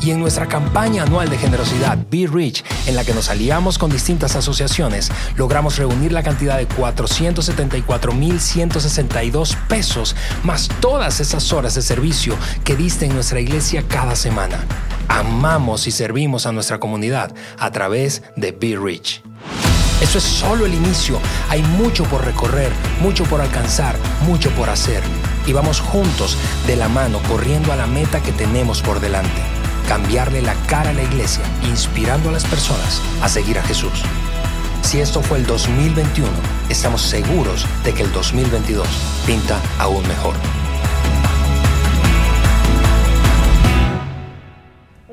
Y 0.00 0.12
en 0.12 0.20
nuestra 0.20 0.46
campaña 0.46 1.02
anual 1.02 1.28
de 1.28 1.36
generosidad 1.36 1.98
Be 2.12 2.28
Rich, 2.32 2.62
en 2.86 2.94
la 2.94 3.04
que 3.04 3.14
nos 3.14 3.28
aliamos 3.28 3.76
con 3.76 3.90
distintas 3.90 4.36
asociaciones, 4.36 5.10
logramos 5.36 5.78
reunir 5.78 6.12
la 6.12 6.22
cantidad 6.22 6.58
de 6.58 6.68
474.162 6.68 9.56
pesos, 9.66 10.14
más 10.44 10.68
todas 10.80 11.18
esas 11.18 11.52
horas 11.52 11.74
de 11.74 11.82
servicio 11.82 12.36
que 12.62 12.76
diste 12.76 13.06
en 13.06 13.14
nuestra 13.14 13.40
iglesia 13.40 13.82
cada 13.88 14.14
semana. 14.14 14.64
Amamos 15.08 15.88
y 15.88 15.90
servimos 15.90 16.46
a 16.46 16.52
nuestra 16.52 16.78
comunidad 16.78 17.34
a 17.58 17.72
través 17.72 18.22
de 18.36 18.52
Be 18.52 18.78
Rich. 18.80 19.22
Eso 20.00 20.18
es 20.18 20.24
solo 20.24 20.64
el 20.64 20.74
inicio. 20.74 21.18
Hay 21.48 21.62
mucho 21.62 22.04
por 22.04 22.24
recorrer, 22.24 22.72
mucho 23.00 23.24
por 23.24 23.40
alcanzar, 23.40 23.96
mucho 24.26 24.50
por 24.50 24.70
hacer. 24.70 25.02
Y 25.46 25.52
vamos 25.52 25.80
juntos, 25.80 26.36
de 26.66 26.76
la 26.76 26.88
mano, 26.88 27.20
corriendo 27.28 27.72
a 27.72 27.76
la 27.76 27.86
meta 27.86 28.22
que 28.22 28.32
tenemos 28.32 28.80
por 28.80 29.00
delante. 29.00 29.42
Cambiarle 29.88 30.40
la 30.40 30.54
cara 30.66 30.90
a 30.90 30.92
la 30.92 31.02
iglesia, 31.02 31.42
inspirando 31.68 32.28
a 32.28 32.32
las 32.32 32.44
personas 32.44 33.02
a 33.22 33.28
seguir 33.28 33.58
a 33.58 33.62
Jesús. 33.62 34.04
Si 34.82 35.00
esto 35.00 35.20
fue 35.20 35.38
el 35.38 35.46
2021, 35.46 36.28
estamos 36.68 37.02
seguros 37.02 37.66
de 37.84 37.92
que 37.92 38.02
el 38.02 38.12
2022 38.12 38.86
pinta 39.26 39.60
aún 39.78 40.06
mejor. 40.06 40.34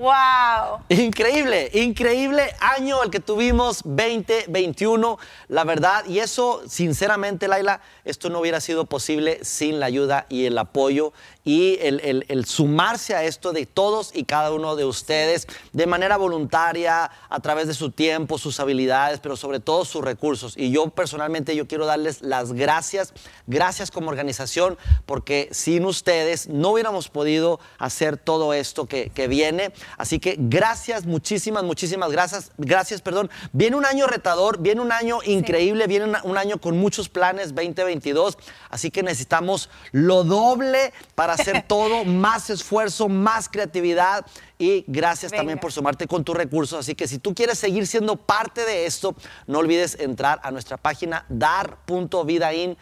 ¡Wow! 0.05 0.81
Increíble, 0.89 1.71
increíble 1.73 2.53
año 2.59 3.01
el 3.01 3.09
que 3.09 3.19
tuvimos 3.19 3.81
2021, 3.83 5.17
la 5.47 5.63
verdad. 5.63 6.05
Y 6.05 6.19
eso, 6.19 6.61
sinceramente, 6.67 7.47
Laila, 7.47 7.81
esto 8.03 8.29
no 8.29 8.39
hubiera 8.39 8.61
sido 8.61 8.85
posible 8.85 9.39
sin 9.43 9.79
la 9.79 9.87
ayuda 9.87 10.27
y 10.29 10.45
el 10.45 10.59
apoyo 10.59 11.11
y 11.45 11.77
el, 11.79 12.45
sumarse 12.45 13.13
a 13.13 13.23
esto 13.23 13.53
de 13.53 13.67
todos 13.67 14.09
y 14.13 14.23
cada 14.23 14.51
uno 14.51 14.75
de 14.75 14.83
ustedes 14.83 15.47
de 15.73 15.85
manera 15.85 16.17
voluntaria, 16.17 17.11
a 17.29 17.39
través 17.39 17.67
de 17.67 17.75
su 17.75 17.91
tiempo, 17.91 18.39
sus 18.39 18.59
habilidades, 18.59 19.19
pero 19.19 19.37
sobre 19.37 19.59
todo 19.59 19.85
sus 19.85 20.03
recursos. 20.03 20.55
Y 20.57 20.71
yo 20.71 20.89
personalmente 20.89 21.55
yo 21.55 21.67
quiero 21.67 21.85
darles 21.85 22.21
las 22.21 22.53
gracias, 22.53 23.13
gracias 23.45 23.91
como 23.91 24.09
organización, 24.09 24.77
porque 25.05 25.47
sin 25.51 25.85
ustedes 25.85 26.49
no 26.49 26.71
hubiéramos 26.71 27.09
podido 27.09 27.59
hacer 27.77 28.17
todo 28.17 28.53
esto 28.53 28.87
que, 28.87 29.11
viene. 29.25 29.73
Así 29.97 30.19
que 30.19 30.35
gracias, 30.37 31.05
muchísimas, 31.05 31.63
muchísimas 31.63 32.11
gracias. 32.11 32.51
Gracias, 32.57 33.01
perdón. 33.01 33.29
Viene 33.53 33.75
un 33.75 33.85
año 33.85 34.07
retador, 34.07 34.59
viene 34.59 34.81
un 34.81 34.91
año 34.91 35.19
increíble, 35.25 35.87
viene 35.87 36.13
un 36.23 36.37
año 36.37 36.59
con 36.59 36.77
muchos 36.77 37.09
planes 37.09 37.55
2022. 37.55 38.37
Así 38.69 38.91
que 38.91 39.03
necesitamos 39.03 39.69
lo 39.91 40.23
doble 40.23 40.93
para 41.15 41.34
hacer 41.35 41.63
todo, 41.67 42.03
más 42.05 42.49
esfuerzo, 42.49 43.07
más 43.07 43.47
creatividad 43.49 44.25
y 44.57 44.85
gracias 44.87 45.31
también 45.31 45.59
por 45.59 45.71
sumarte 45.71 46.07
con 46.07 46.23
tus 46.23 46.35
recursos. 46.35 46.79
Así 46.79 46.95
que 46.95 47.07
si 47.07 47.19
tú 47.19 47.33
quieres 47.35 47.59
seguir 47.59 47.87
siendo 47.87 48.15
parte 48.15 48.65
de 48.65 48.85
esto, 48.85 49.15
no 49.47 49.59
olvides 49.59 49.99
entrar 49.99 50.39
a 50.43 50.51
nuestra 50.51 50.77
página 50.77 51.25
dar.vidain.org. 51.29 52.77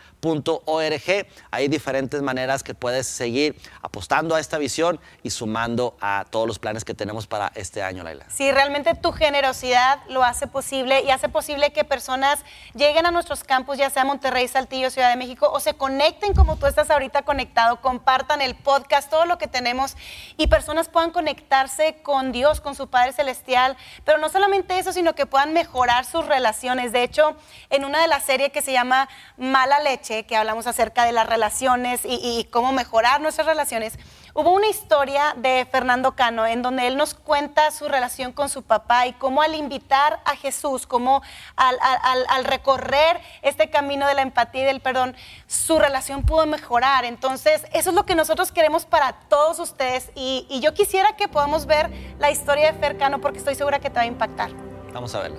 Hay 1.51 1.67
diferentes 1.67 2.21
maneras 2.21 2.63
que 2.63 2.73
puedes 2.75 3.07
seguir 3.07 3.55
apostando 3.81 4.35
a 4.35 4.39
esta 4.39 4.57
visión 4.57 4.99
y 5.23 5.31
sumando 5.31 5.97
a 5.99 6.25
todos 6.29 6.47
los 6.47 6.59
planes 6.59 6.85
que 6.85 6.93
tenemos 6.93 7.27
para 7.27 7.51
este 7.55 7.81
año, 7.81 8.03
Laila. 8.03 8.25
Sí, 8.29 8.51
realmente 8.51 8.93
tu 8.95 9.11
generosidad 9.11 9.99
lo 10.09 10.23
hace 10.23 10.47
posible 10.47 11.01
y 11.03 11.09
hace 11.09 11.29
posible 11.29 11.73
que 11.73 11.83
personas 11.83 12.43
lleguen 12.75 13.05
a 13.05 13.11
nuestros 13.11 13.43
campus, 13.43 13.77
ya 13.77 13.89
sea 13.89 14.05
Monterrey, 14.05 14.47
Saltillo, 14.47 14.89
Ciudad 14.89 15.09
de 15.09 15.17
México, 15.17 15.49
o 15.51 15.59
se 15.59 15.73
conecten 15.73 16.33
como 16.33 16.57
tú 16.57 16.67
estás 16.67 16.89
ahorita 16.91 17.23
conectado, 17.23 17.81
compartan 17.81 18.41
el 18.41 18.55
podcast, 18.55 19.09
todo 19.09 19.25
lo 19.25 19.37
que 19.37 19.47
tenemos 19.47 19.95
y 20.37 20.47
personas 20.47 20.89
puedan 20.89 21.11
conectar 21.11 21.62
con 22.01 22.31
Dios, 22.31 22.61
con 22.61 22.75
su 22.75 22.89
Padre 22.89 23.13
Celestial, 23.13 23.77
pero 24.03 24.17
no 24.17 24.29
solamente 24.29 24.77
eso, 24.79 24.91
sino 24.91 25.15
que 25.15 25.25
puedan 25.25 25.53
mejorar 25.53 26.05
sus 26.05 26.25
relaciones. 26.25 26.91
De 26.91 27.03
hecho, 27.03 27.35
en 27.69 27.85
una 27.85 28.01
de 28.01 28.07
las 28.07 28.23
series 28.23 28.51
que 28.51 28.61
se 28.61 28.71
llama 28.71 29.07
Mala 29.37 29.79
Leche, 29.79 30.25
que 30.25 30.35
hablamos 30.35 30.67
acerca 30.67 31.05
de 31.05 31.11
las 31.11 31.27
relaciones 31.27 32.01
y 32.03 32.47
cómo 32.51 32.71
mejorar 32.71 33.21
nuestras 33.21 33.47
relaciones, 33.47 33.97
Hubo 34.35 34.51
una 34.51 34.67
historia 34.67 35.35
de 35.37 35.67
Fernando 35.71 36.15
Cano 36.15 36.47
en 36.47 36.63
donde 36.63 36.87
él 36.87 36.97
nos 36.97 37.13
cuenta 37.13 37.69
su 37.69 37.87
relación 37.87 38.31
con 38.31 38.49
su 38.49 38.63
papá 38.63 39.05
y 39.05 39.13
cómo 39.13 39.43
al 39.43 39.53
invitar 39.53 40.21
a 40.25 40.35
Jesús, 40.35 40.87
cómo 40.87 41.21
al, 41.55 42.43
recorrer 42.43 43.21
este 43.43 43.69
camino 43.69 44.07
de 44.07 44.15
la 44.15 44.23
empatía 44.23 44.63
y 44.63 44.65
del 44.65 44.79
perdón, 44.79 45.15
su 45.45 45.77
relación 45.77 46.23
pudo 46.23 46.47
mejorar. 46.47 47.05
Entonces, 47.05 47.63
eso 47.73 47.91
es 47.91 47.95
lo 47.95 48.07
que 48.07 48.15
nosotros 48.15 48.51
queremos 48.51 48.85
para 48.85 49.13
todos 49.29 49.59
ustedes 49.59 50.09
y, 50.15 50.47
y 50.49 50.61
yo 50.61 50.73
quisiera 50.73 51.15
que 51.15 51.27
podamos 51.27 51.67
ver 51.67 51.91
la 52.17 52.31
historia 52.31 52.71
de 52.71 52.79
Fer 52.79 52.97
Cano 52.97 53.21
porque 53.21 53.37
estoy 53.37 53.53
segura 53.53 53.77
que 53.77 53.91
te 53.91 53.97
va 53.97 54.01
a 54.01 54.07
impactar. 54.07 54.49
Vamos 54.93 55.13
a 55.13 55.19
verlo. 55.19 55.37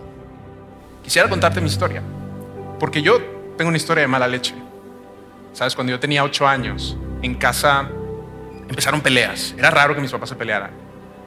Quisiera 1.02 1.28
contarte 1.28 1.60
mi 1.60 1.66
historia, 1.66 2.00
porque 2.78 3.02
yo 3.02 3.18
tengo 3.56 3.70
una 3.70 3.76
historia 3.76 4.02
de 4.02 4.08
mala 4.08 4.28
leche. 4.28 4.54
Sabes, 5.52 5.74
cuando 5.74 5.90
yo 5.90 5.98
tenía 5.98 6.22
ocho 6.22 6.46
años, 6.46 6.96
en 7.22 7.34
casa 7.34 7.90
empezaron 8.68 9.00
peleas. 9.00 9.54
Era 9.58 9.70
raro 9.70 9.94
que 9.94 10.00
mis 10.00 10.10
papás 10.10 10.28
se 10.28 10.36
pelearan. 10.36 10.70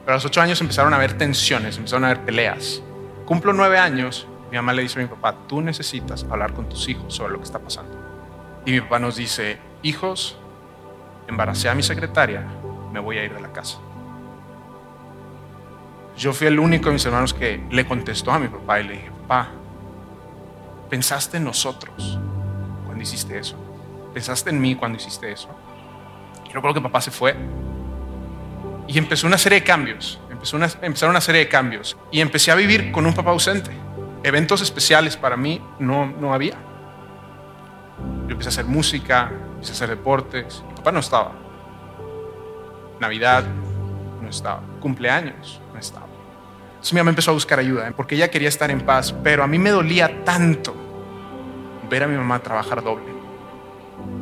Pero 0.04 0.14
a 0.14 0.16
los 0.16 0.24
ocho 0.24 0.40
años 0.40 0.60
empezaron 0.60 0.92
a 0.92 0.96
haber 0.96 1.18
tensiones, 1.18 1.76
empezaron 1.76 2.04
a 2.04 2.10
haber 2.10 2.24
peleas. 2.24 2.82
Cumplo 3.26 3.52
nueve 3.52 3.78
años, 3.78 4.26
mi 4.50 4.56
mamá 4.56 4.72
le 4.72 4.82
dice 4.82 4.98
a 4.98 5.02
mi 5.02 5.08
papá, 5.08 5.34
tú 5.46 5.60
necesitas 5.60 6.24
hablar 6.30 6.54
con 6.54 6.68
tus 6.68 6.88
hijos 6.88 7.14
sobre 7.14 7.32
lo 7.32 7.38
que 7.38 7.44
está 7.44 7.58
pasando. 7.58 7.94
Y 8.64 8.72
mi 8.72 8.80
papá 8.80 8.98
nos 8.98 9.16
dice, 9.16 9.58
hijos, 9.82 10.38
embaracé 11.26 11.68
a 11.68 11.74
mi 11.74 11.82
secretaria, 11.82 12.42
me 12.92 13.00
voy 13.00 13.18
a 13.18 13.24
ir 13.24 13.34
de 13.34 13.40
la 13.40 13.52
casa. 13.52 13.78
Yo 16.16 16.32
fui 16.32 16.46
el 16.46 16.58
único 16.58 16.86
de 16.86 16.94
mis 16.94 17.04
hermanos 17.04 17.32
que 17.32 17.62
le 17.70 17.86
contestó 17.86 18.32
a 18.32 18.38
mi 18.38 18.48
papá 18.48 18.80
y 18.80 18.84
le 18.84 18.92
dije, 18.94 19.10
papá, 19.28 19.50
¿pensaste 20.90 21.36
en 21.36 21.44
nosotros 21.44 22.18
cuando 22.86 23.02
hiciste 23.02 23.38
eso? 23.38 23.56
¿Pensaste 24.14 24.50
en 24.50 24.60
mí 24.60 24.74
cuando 24.74 24.98
hiciste 24.98 25.30
eso? 25.30 25.48
Y 26.48 26.52
recuerdo 26.52 26.74
que 26.74 26.80
papá 26.80 27.00
se 27.00 27.10
fue 27.10 27.36
y 28.88 28.96
empezó 28.96 29.26
una 29.26 29.38
serie 29.38 29.60
de 29.60 29.64
cambios. 29.64 30.18
Empezaron 30.30 31.10
una 31.10 31.20
serie 31.20 31.42
de 31.42 31.48
cambios. 31.48 31.96
Y 32.10 32.20
empecé 32.20 32.50
a 32.50 32.54
vivir 32.54 32.90
con 32.90 33.04
un 33.06 33.12
papá 33.12 33.30
ausente. 33.30 33.70
Eventos 34.22 34.62
especiales 34.62 35.16
para 35.16 35.36
mí 35.36 35.60
no, 35.78 36.06
no 36.06 36.32
había. 36.32 36.54
Yo 38.26 38.32
empecé 38.32 38.48
a 38.48 38.52
hacer 38.52 38.64
música, 38.64 39.30
empecé 39.54 39.72
a 39.72 39.74
hacer 39.74 39.90
deportes. 39.90 40.64
Mi 40.68 40.74
papá 40.76 40.90
no 40.90 41.00
estaba. 41.00 41.32
Navidad 42.98 43.44
no 44.22 44.28
estaba. 44.28 44.62
Cumpleaños 44.80 45.60
no 45.72 45.78
estaba. 45.78 46.06
Entonces 46.70 46.94
mi 46.94 47.00
mamá 47.00 47.10
empezó 47.10 47.32
a 47.32 47.34
buscar 47.34 47.58
ayuda 47.58 47.88
¿eh? 47.88 47.92
porque 47.94 48.14
ella 48.14 48.30
quería 48.30 48.48
estar 48.48 48.70
en 48.70 48.80
paz. 48.80 49.14
Pero 49.22 49.44
a 49.44 49.46
mí 49.46 49.58
me 49.58 49.70
dolía 49.70 50.24
tanto 50.24 50.74
ver 51.90 52.04
a 52.04 52.06
mi 52.06 52.16
mamá 52.16 52.38
trabajar 52.38 52.82
doble 52.82 53.17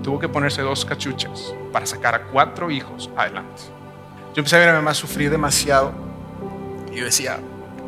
tuvo 0.07 0.21
que 0.21 0.29
ponerse 0.29 0.63
dos 0.63 0.85
cachuchas 0.85 1.53
para 1.73 1.85
sacar 1.85 2.15
a 2.15 2.23
cuatro 2.27 2.71
hijos 2.71 3.11
adelante. 3.17 3.63
Yo 4.33 4.39
empecé 4.39 4.55
a 4.55 4.61
ver 4.61 4.69
a 4.69 4.73
mi 4.75 4.79
mamá 4.79 4.95
sufrir 4.95 5.29
demasiado 5.31 5.93
y 6.93 6.99
yo 6.99 7.07
decía, 7.07 7.41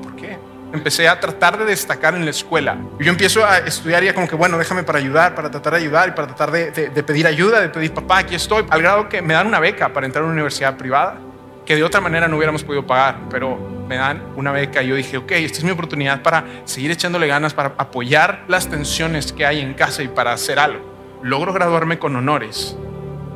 ¿por 0.02 0.16
qué? 0.16 0.36
Empecé 0.72 1.06
a 1.06 1.20
tratar 1.20 1.56
de 1.56 1.64
destacar 1.64 2.16
en 2.16 2.24
la 2.24 2.32
escuela. 2.32 2.76
Y 2.98 3.04
yo 3.04 3.12
empiezo 3.12 3.46
a 3.46 3.58
estudiar 3.58 4.02
y 4.02 4.12
como 4.12 4.26
que, 4.26 4.34
bueno, 4.34 4.58
déjame 4.58 4.82
para 4.82 4.98
ayudar, 4.98 5.36
para 5.36 5.48
tratar 5.48 5.74
de 5.74 5.78
ayudar 5.78 6.08
y 6.08 6.10
para 6.10 6.26
tratar 6.26 6.50
de, 6.50 6.72
de 6.72 7.02
pedir 7.04 7.24
ayuda, 7.24 7.60
de 7.60 7.68
pedir, 7.68 7.94
papá, 7.94 8.18
aquí 8.18 8.34
estoy. 8.34 8.64
Al 8.68 8.82
grado 8.82 9.08
que 9.08 9.22
me 9.22 9.34
dan 9.34 9.46
una 9.46 9.60
beca 9.60 9.92
para 9.92 10.04
entrar 10.04 10.22
a 10.22 10.24
una 10.24 10.34
universidad 10.34 10.76
privada, 10.76 11.18
que 11.64 11.76
de 11.76 11.84
otra 11.84 12.00
manera 12.00 12.26
no 12.26 12.36
hubiéramos 12.36 12.64
podido 12.64 12.84
pagar, 12.84 13.28
pero 13.30 13.56
me 13.86 13.94
dan 13.94 14.24
una 14.34 14.50
beca 14.50 14.82
y 14.82 14.88
yo 14.88 14.96
dije, 14.96 15.18
ok, 15.18 15.30
esta 15.30 15.58
es 15.58 15.64
mi 15.64 15.70
oportunidad 15.70 16.20
para 16.20 16.44
seguir 16.64 16.90
echándole 16.90 17.28
ganas, 17.28 17.54
para 17.54 17.74
apoyar 17.78 18.44
las 18.48 18.66
tensiones 18.66 19.32
que 19.32 19.46
hay 19.46 19.60
en 19.60 19.74
casa 19.74 20.02
y 20.02 20.08
para 20.08 20.32
hacer 20.32 20.58
algo 20.58 20.97
logro 21.22 21.52
graduarme 21.52 21.98
con 21.98 22.16
honores. 22.16 22.76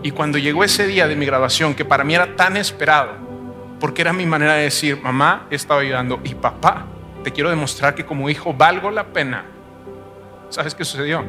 Y 0.03 0.11
cuando 0.11 0.39
llegó 0.39 0.65
ese 0.65 0.87
día 0.87 1.07
de 1.07 1.17
mi 1.17 1.27
graduación, 1.27 1.75
que 1.75 1.85
para 1.85 2.05
mí 2.05 2.15
era 2.15 2.35
tan 2.37 2.57
esperado, 2.57 3.13
porque 3.79 4.03
era 4.03 4.13
mi 4.13 4.27
manera 4.27 4.55
de 4.55 4.65
decir, 4.65 5.01
mamá, 5.01 5.47
estaba 5.51 5.81
ayudando 5.81 6.21
y 6.25 6.35
papá, 6.35 6.87
te 7.23 7.33
quiero 7.33 7.51
demostrar 7.51 7.95
que 7.95 8.05
como 8.05 8.29
hijo 8.29 8.53
valgo 8.53 8.91
la 8.91 9.07
pena. 9.07 9.45
¿Sabes 10.49 10.75
qué 10.75 10.85
sucedió? 10.85 11.25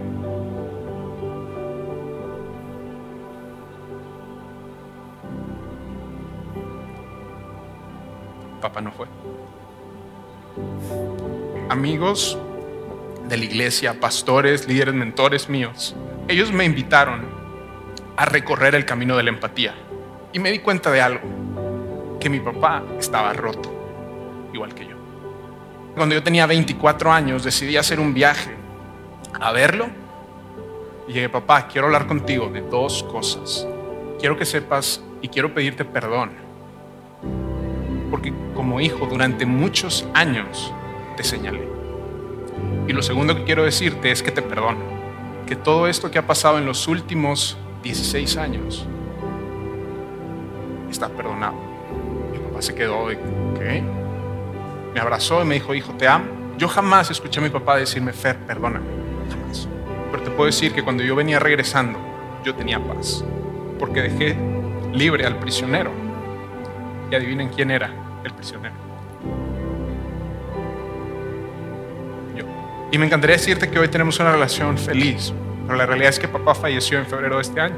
Papá 8.59 8.81
no 8.81 8.91
fue. 8.91 9.07
Amigos 11.69 12.37
de 13.27 13.37
la 13.37 13.45
iglesia, 13.45 13.99
pastores, 13.99 14.67
líderes, 14.67 14.93
mentores 14.93 15.49
míos, 15.49 15.95
ellos 16.27 16.51
me 16.51 16.65
invitaron 16.65 17.21
a 18.15 18.25
recorrer 18.25 18.75
el 18.75 18.85
camino 18.85 19.17
de 19.17 19.23
la 19.23 19.29
empatía 19.29 19.73
y 20.31 20.39
me 20.39 20.51
di 20.51 20.59
cuenta 20.59 20.91
de 20.91 21.01
algo, 21.01 21.27
que 22.19 22.29
mi 22.29 22.39
papá 22.39 22.83
estaba 22.99 23.33
roto, 23.33 24.49
igual 24.53 24.73
que 24.73 24.85
yo. 24.87 24.95
Cuando 25.95 26.15
yo 26.15 26.23
tenía 26.23 26.45
24 26.45 27.11
años 27.11 27.43
decidí 27.43 27.77
hacer 27.77 27.99
un 27.99 28.13
viaje 28.13 28.51
a 29.39 29.51
verlo 29.51 29.87
y 31.07 31.13
llegué, 31.13 31.29
papá, 31.29 31.67
quiero 31.67 31.87
hablar 31.87 32.07
contigo 32.07 32.49
de 32.49 32.61
dos 32.61 33.03
cosas. 33.03 33.67
Quiero 34.19 34.37
que 34.37 34.45
sepas 34.45 35.03
y 35.21 35.27
quiero 35.27 35.53
pedirte 35.53 35.85
perdón 35.85 36.43
porque 38.13 38.31
como 38.53 38.79
hijo 38.79 39.07
durante 39.07 39.43
muchos 39.43 40.07
años 40.13 40.71
te 41.17 41.23
señalé. 41.23 41.67
Y 42.87 42.93
lo 42.93 43.01
segundo 43.01 43.35
que 43.35 43.43
quiero 43.43 43.63
decirte 43.63 44.11
es 44.11 44.21
que 44.21 44.29
te 44.29 44.43
perdono, 44.43 44.77
que 45.45 45.55
todo 45.55 45.87
esto 45.87 46.09
que 46.11 46.19
ha 46.19 46.27
pasado 46.27 46.57
en 46.57 46.65
los 46.65 46.87
últimos 46.87 47.57
16 47.83 48.37
años 48.37 48.87
está 50.89 51.09
perdonado. 51.09 51.55
Mi 52.31 52.39
papá 52.39 52.61
se 52.61 52.73
quedó. 52.73 53.07
Me 54.93 54.99
abrazó 54.99 55.41
y 55.41 55.45
me 55.45 55.55
dijo, 55.55 55.73
hijo, 55.73 55.93
te 55.93 56.07
amo. 56.07 56.25
Yo 56.57 56.67
jamás 56.67 57.09
escuché 57.09 57.39
a 57.39 57.43
mi 57.43 57.49
papá 57.49 57.77
decirme, 57.77 58.13
Fer, 58.13 58.37
perdóname, 58.45 58.85
jamás. 59.29 59.67
Pero 60.11 60.23
te 60.23 60.29
puedo 60.29 60.45
decir 60.45 60.71
que 60.71 60.83
cuando 60.83 61.03
yo 61.03 61.15
venía 61.15 61.39
regresando, 61.39 61.99
yo 62.45 62.53
tenía 62.53 62.79
paz, 62.79 63.25
porque 63.79 64.03
dejé 64.03 64.37
libre 64.93 65.25
al 65.25 65.39
prisionero. 65.39 65.91
Y 67.09 67.15
adivinen 67.15 67.49
quién 67.49 67.71
era 67.71 67.89
el 68.23 68.33
prisionero. 68.33 68.92
Y 72.93 72.99
me 72.99 73.07
encantaría 73.07 73.37
decirte 73.37 73.71
que 73.71 73.79
hoy 73.79 73.87
tenemos 73.87 74.19
una 74.19 74.33
relación 74.33 74.77
feliz, 74.77 75.33
pero 75.65 75.75
la 75.75 75.87
realidad 75.87 76.09
es 76.09 76.19
que 76.19 76.27
papá 76.27 76.53
falleció 76.53 76.99
en 76.99 77.07
febrero 77.07 77.37
de 77.37 77.41
este 77.41 77.59
año. 77.59 77.75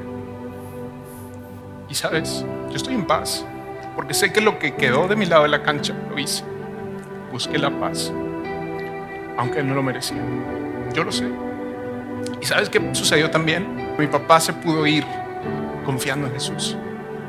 Y 1.88 1.96
sabes, 1.96 2.46
yo 2.70 2.76
estoy 2.76 2.96
en 2.96 3.08
paz, 3.08 3.46
porque 3.96 4.14
sé 4.14 4.34
que 4.34 4.42
lo 4.42 4.60
que 4.60 4.76
quedó 4.76 5.08
de 5.08 5.16
mi 5.16 5.26
lado 5.26 5.44
de 5.44 5.48
la 5.48 5.64
cancha 5.64 5.96
lo 6.10 6.20
hice. 6.20 6.44
Busqué 7.32 7.58
la 7.58 7.70
paz, 7.80 8.12
aunque 9.38 9.60
él 9.60 9.70
no 9.70 9.76
lo 9.76 9.82
merecía. 9.82 10.22
Yo 10.94 11.06
lo 11.06 11.14
sé. 11.14 11.30
¿Y 12.42 12.46
sabes 12.46 12.70
qué 12.70 12.82
sucedió 12.92 13.32
también? 13.32 13.96
Mi 13.98 14.08
papá 14.08 14.42
se 14.42 14.52
pudo 14.52 14.86
ir 14.86 15.06
confiando 15.86 16.28
en 16.28 16.34
Jesús. 16.34 16.76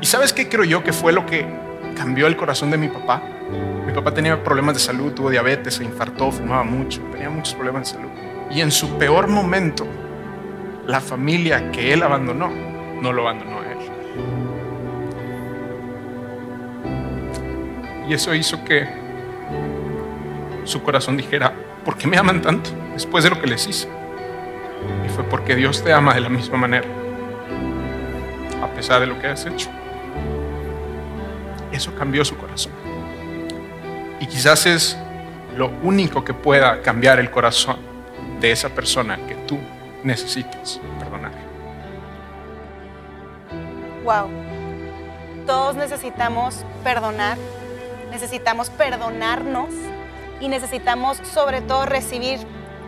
¿Y 0.01 0.05
sabes 0.07 0.33
qué 0.33 0.49
creo 0.49 0.65
yo 0.65 0.83
que 0.83 0.91
fue 0.91 1.13
lo 1.13 1.25
que 1.25 1.45
cambió 1.95 2.27
el 2.27 2.35
corazón 2.35 2.69
de 2.69 2.77
mi 2.79 2.89
papá? 2.89 3.23
Mi 3.85 3.93
papá 3.93 4.13
tenía 4.13 4.43
problemas 4.43 4.75
de 4.75 4.81
salud, 4.81 5.13
tuvo 5.13 5.29
diabetes, 5.29 5.75
se 5.75 5.83
infartó, 5.83 6.31
fumaba 6.31 6.63
mucho, 6.63 7.01
tenía 7.11 7.29
muchos 7.29 7.53
problemas 7.53 7.83
de 7.83 7.97
salud. 7.97 8.09
Y 8.51 8.61
en 8.61 8.71
su 8.71 8.97
peor 8.97 9.27
momento, 9.27 9.87
la 10.85 11.01
familia 11.01 11.71
que 11.71 11.93
él 11.93 12.03
abandonó, 12.03 12.49
no 13.01 13.13
lo 13.13 13.21
abandonó 13.23 13.59
a 13.59 13.71
él. 13.71 13.77
Y 18.07 18.13
eso 18.13 18.33
hizo 18.33 18.63
que 18.63 18.87
su 20.63 20.81
corazón 20.81 21.17
dijera, 21.17 21.53
¿por 21.83 21.97
qué 21.97 22.07
me 22.07 22.17
aman 22.17 22.41
tanto 22.41 22.69
después 22.93 23.23
de 23.23 23.29
lo 23.29 23.41
que 23.41 23.47
les 23.47 23.67
hice? 23.67 23.87
Y 25.05 25.09
fue 25.09 25.23
porque 25.25 25.55
Dios 25.55 25.83
te 25.83 25.91
ama 25.91 26.13
de 26.13 26.21
la 26.21 26.29
misma 26.29 26.57
manera, 26.57 26.87
a 28.61 28.67
pesar 28.75 29.01
de 29.01 29.07
lo 29.07 29.19
que 29.19 29.27
has 29.27 29.45
hecho. 29.45 29.69
Eso 31.71 31.93
cambió 31.95 32.23
su 32.23 32.37
corazón. 32.37 32.71
Y 34.19 34.27
quizás 34.27 34.65
es 34.65 34.97
lo 35.55 35.71
único 35.83 36.23
que 36.23 36.33
pueda 36.33 36.81
cambiar 36.81 37.19
el 37.19 37.31
corazón 37.31 37.77
de 38.39 38.51
esa 38.51 38.69
persona 38.69 39.17
que 39.27 39.35
tú 39.47 39.59
necesitas 40.03 40.79
perdonar. 40.99 41.31
Wow. 44.03 44.29
Todos 45.45 45.75
necesitamos 45.75 46.63
perdonar, 46.83 47.37
necesitamos 48.11 48.69
perdonarnos 48.69 49.69
y 50.39 50.47
necesitamos 50.47 51.17
sobre 51.33 51.61
todo 51.61 51.85
recibir 51.85 52.39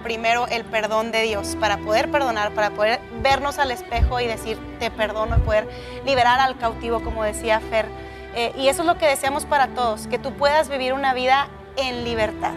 primero 0.03 0.47
el 0.47 0.63
perdón 0.65 1.11
de 1.11 1.23
Dios 1.23 1.57
para 1.59 1.77
poder 1.77 2.09
perdonar, 2.09 2.51
para 2.53 2.71
poder 2.71 2.99
vernos 3.21 3.59
al 3.59 3.71
espejo 3.71 4.19
y 4.19 4.27
decir 4.27 4.57
te 4.79 4.91
perdono 4.91 5.37
y 5.37 5.41
poder 5.41 5.67
liberar 6.05 6.39
al 6.39 6.57
cautivo, 6.57 7.01
como 7.01 7.23
decía 7.23 7.59
Fer. 7.59 7.85
Eh, 8.35 8.53
y 8.57 8.67
eso 8.67 8.81
es 8.81 8.87
lo 8.87 8.97
que 8.97 9.07
deseamos 9.07 9.45
para 9.45 9.69
todos, 9.69 10.07
que 10.07 10.19
tú 10.19 10.33
puedas 10.33 10.69
vivir 10.69 10.93
una 10.93 11.13
vida 11.13 11.49
en 11.77 12.03
libertad. 12.03 12.53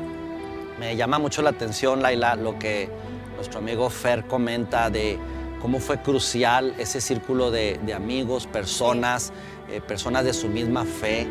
Me 0.78 0.96
llama 0.96 1.18
mucho 1.18 1.42
la 1.42 1.50
atención, 1.50 2.02
Laila, 2.02 2.34
lo 2.36 2.58
que 2.58 2.90
nuestro 3.36 3.60
amigo 3.60 3.88
Fer 3.88 4.24
comenta 4.26 4.90
de 4.90 5.18
cómo 5.60 5.78
fue 5.78 6.02
crucial 6.02 6.74
ese 6.78 7.00
círculo 7.00 7.50
de, 7.50 7.78
amigos, 7.94 8.46
personas, 8.46 9.32
eh, 9.70 9.80
personas 9.80 10.24
de 10.24 10.34
su 10.34 10.48
misma 10.48 10.84
fe. 10.84 11.26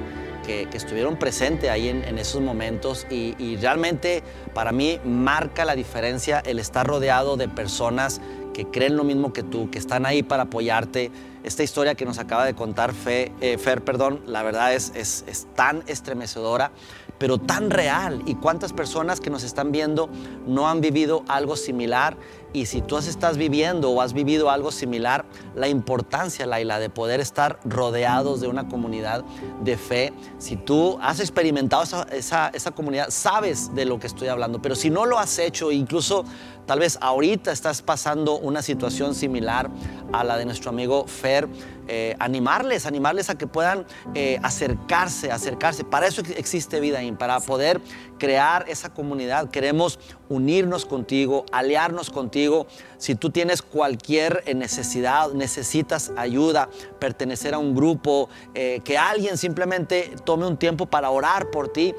Que, 0.45 0.67
estuvieron 0.73 1.17
presentes 1.17 1.69
ahí 1.69 1.87
en, 1.87 2.17
esos 2.17 2.41
momentos 2.41 3.05
y, 3.11 3.35
y, 3.37 3.57
realmente 3.57 4.23
para 4.55 4.71
mí 4.71 4.99
marca 5.05 5.65
la 5.65 5.75
diferencia 5.75 6.41
el 6.43 6.57
estar 6.57 6.85
rodeado 6.85 7.37
de 7.37 7.47
personas 7.47 8.19
que 8.53 8.65
creen 8.65 8.97
lo 8.97 9.03
mismo 9.03 9.33
que 9.33 9.43
tú, 9.43 9.69
que 9.69 9.77
están 9.77 10.05
ahí 10.05 10.23
para 10.23 10.43
apoyarte. 10.43 11.11
Esta 11.43 11.63
historia 11.63 11.95
que 11.95 12.05
nos 12.05 12.19
acaba 12.19 12.45
de 12.45 12.53
contar 12.53 12.93
Fe, 12.93 13.31
eh, 13.41 13.57
Fer, 13.57 13.83
perdón, 13.83 14.21
la 14.27 14.43
verdad 14.43 14.73
es, 14.73 14.91
es, 14.95 15.23
es 15.27 15.47
tan 15.55 15.83
estremecedora, 15.87 16.71
pero 17.17 17.39
tan 17.39 17.71
real. 17.71 18.21
¿Y 18.25 18.35
cuántas 18.35 18.73
personas 18.73 19.19
que 19.19 19.29
nos 19.29 19.43
están 19.43 19.71
viendo 19.71 20.09
no 20.45 20.69
han 20.69 20.81
vivido 20.81 21.23
algo 21.27 21.55
similar? 21.55 22.15
Y 22.53 22.65
si 22.65 22.81
tú 22.81 22.97
estás 22.97 23.37
viviendo 23.37 23.91
o 23.91 24.01
has 24.01 24.13
vivido 24.13 24.49
algo 24.49 24.71
similar, 24.71 25.25
la 25.55 25.69
importancia, 25.69 26.45
Laila, 26.45 26.79
de 26.79 26.89
poder 26.89 27.21
estar 27.21 27.59
rodeados 27.63 28.41
de 28.41 28.47
una 28.47 28.67
comunidad 28.67 29.23
de 29.63 29.77
fe. 29.77 30.13
Si 30.37 30.57
tú 30.57 30.97
has 31.01 31.19
experimentado 31.19 31.83
esa, 32.11 32.51
comunidad, 32.75 33.09
sabes 33.09 33.73
de 33.73 33.85
lo 33.85 33.99
que 33.99 34.07
estoy 34.07 34.27
hablando. 34.27 34.61
Pero 34.61 34.75
si 34.75 34.89
no 34.89 35.05
lo 35.05 35.17
has 35.17 35.39
hecho, 35.39 35.71
incluso 35.71 36.25
tal 36.65 36.79
vez 36.79 36.97
ahorita 37.01 37.51
estás 37.51 37.81
pasando 37.81 38.37
una 38.37 38.61
situación 38.61 39.15
similar 39.15 39.69
a 40.11 40.23
la 40.23 40.37
de 40.37 40.45
nuestro 40.45 40.69
amigo 40.69 41.07
Fer, 41.07 41.47
eh, 41.87 42.15
animarles, 42.19 42.85
animarles 42.85 43.29
a 43.29 43.35
que 43.35 43.47
puedan 43.47 43.85
eh, 44.13 44.39
acercarse, 44.43 45.31
acercarse. 45.31 45.83
Para 45.83 46.07
eso 46.07 46.21
existe 46.35 46.79
Vida 46.79 46.99
para 47.17 47.39
poder 47.39 47.81
crear 48.17 48.65
esa 48.67 48.93
comunidad. 48.93 49.49
Queremos 49.49 49.99
unirnos 50.31 50.85
contigo, 50.85 51.45
aliarnos 51.51 52.09
contigo. 52.09 52.67
Si 52.97 53.15
tú 53.15 53.29
tienes 53.29 53.61
cualquier 53.61 54.43
necesidad, 54.55 55.33
necesitas 55.33 56.11
ayuda, 56.15 56.69
pertenecer 56.99 57.53
a 57.53 57.57
un 57.57 57.75
grupo, 57.75 58.29
eh, 58.53 58.81
que 58.83 58.97
alguien 58.97 59.37
simplemente 59.37 60.11
tome 60.23 60.47
un 60.47 60.57
tiempo 60.57 60.85
para 60.85 61.09
orar 61.09 61.51
por 61.51 61.67
ti, 61.67 61.93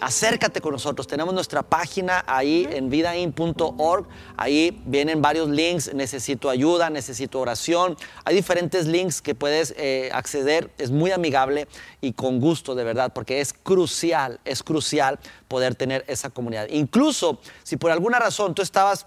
acércate 0.00 0.60
con 0.60 0.72
nosotros. 0.72 1.06
Tenemos 1.06 1.34
nuestra 1.34 1.62
página 1.62 2.24
ahí 2.26 2.68
en 2.70 2.90
vidain.org. 2.90 4.06
Ahí 4.36 4.82
vienen 4.86 5.22
varios 5.22 5.48
links. 5.48 5.92
Necesito 5.94 6.50
ayuda, 6.50 6.90
necesito 6.90 7.40
oración. 7.40 7.96
Hay 8.24 8.34
diferentes 8.34 8.86
links 8.86 9.22
que 9.22 9.34
puedes 9.34 9.74
eh, 9.76 10.10
acceder. 10.12 10.70
Es 10.78 10.90
muy 10.90 11.10
amigable 11.10 11.68
y 12.00 12.12
con 12.12 12.40
gusto, 12.40 12.74
de 12.74 12.84
verdad, 12.84 13.12
porque 13.14 13.40
es 13.40 13.52
crucial, 13.52 14.40
es 14.44 14.62
crucial 14.62 15.18
poder 15.48 15.74
tener 15.74 16.04
esa 16.08 16.30
comunidad. 16.30 16.68
Incluso 16.70 17.40
si 17.62 17.76
por 17.76 17.90
alguna 17.90 18.18
razón 18.18 18.54
tú 18.54 18.62
estabas 18.62 19.06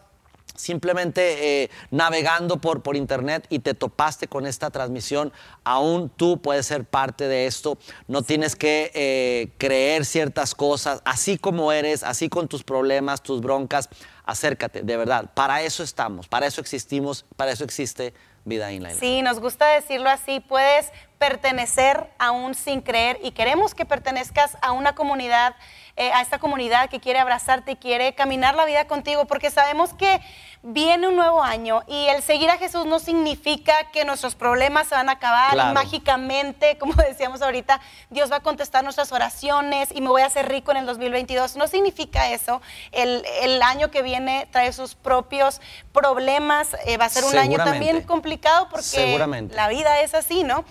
simplemente 0.55 1.63
eh, 1.63 1.69
navegando 1.91 2.57
por, 2.57 2.81
por 2.81 2.95
internet 2.95 3.45
y 3.49 3.59
te 3.59 3.73
topaste 3.73 4.27
con 4.27 4.45
esta 4.45 4.69
transmisión, 4.69 5.31
aún 5.63 6.09
tú 6.09 6.41
puedes 6.41 6.65
ser 6.65 6.85
parte 6.85 7.27
de 7.27 7.47
esto. 7.47 7.77
No 8.07 8.21
tienes 8.21 8.55
que 8.55 8.91
eh, 8.93 9.51
creer 9.57 10.05
ciertas 10.05 10.55
cosas, 10.55 11.01
así 11.05 11.37
como 11.37 11.71
eres, 11.71 12.03
así 12.03 12.29
con 12.29 12.47
tus 12.47 12.63
problemas, 12.63 13.23
tus 13.23 13.41
broncas, 13.41 13.89
acércate, 14.25 14.81
de 14.81 14.97
verdad. 14.97 15.31
Para 15.33 15.61
eso 15.63 15.83
estamos, 15.83 16.27
para 16.27 16.47
eso 16.47 16.61
existimos, 16.61 17.25
para 17.35 17.51
eso 17.51 17.63
existe 17.63 18.13
vida 18.45 18.71
inline. 18.71 18.95
Sí, 18.95 19.21
nos 19.21 19.39
gusta 19.39 19.67
decirlo 19.67 20.09
así. 20.09 20.39
Puedes 20.39 20.91
pertenecer 21.23 22.09
aún 22.19 22.53
sin 22.53 22.81
creer 22.81 23.17
y 23.23 23.31
queremos 23.31 23.73
que 23.73 23.85
pertenezcas 23.85 24.57
a 24.61 24.73
una 24.73 24.93
comunidad, 24.93 25.55
eh, 25.95 26.11
a 26.11 26.21
esta 26.21 26.37
comunidad 26.37 26.89
que 26.89 26.99
quiere 26.99 27.17
abrazarte 27.17 27.71
y 27.71 27.75
quiere 27.77 28.13
caminar 28.13 28.55
la 28.55 28.65
vida 28.65 28.87
contigo, 28.87 29.23
porque 29.23 29.49
sabemos 29.49 29.93
que 29.93 30.19
viene 30.63 31.07
un 31.09 31.15
nuevo 31.15 31.43
año 31.43 31.83
y 31.87 32.07
el 32.07 32.21
seguir 32.21 32.49
a 32.49 32.57
Jesús 32.57 32.85
no 32.85 32.97
significa 32.97 33.73
que 33.91 34.03
nuestros 34.05 34.35
problemas 34.35 34.87
se 34.87 34.95
van 34.95 35.07
a 35.07 35.13
acabar 35.13 35.73
mágicamente, 35.73 36.77
como 36.79 36.93
decíamos 36.93 37.41
ahorita, 37.41 37.79
Dios 38.09 38.31
va 38.31 38.37
a 38.37 38.39
contestar 38.41 38.83
nuestras 38.83 39.11
oraciones 39.13 39.89
y 39.93 40.01
me 40.01 40.09
voy 40.09 40.23
a 40.23 40.25
hacer 40.25 40.49
rico 40.49 40.71
en 40.71 40.77
el 40.77 40.85
2022. 40.85 41.55
No 41.57 41.67
significa 41.67 42.31
eso. 42.31 42.61
El, 42.91 43.25
el 43.41 43.61
año 43.61 43.91
que 43.91 44.01
viene 44.01 44.47
trae 44.51 44.71
sus 44.73 44.95
propios 44.95 45.61
problemas, 45.93 46.75
eh, 46.85 46.97
va 46.97 47.05
a 47.05 47.09
ser 47.09 47.23
un 47.25 47.37
año 47.37 47.57
también 47.57 48.01
complicado 48.01 48.67
porque 48.69 49.17
la 49.51 49.67
vida 49.67 50.01
es 50.01 50.13
así, 50.13 50.43
¿no? 50.43 50.65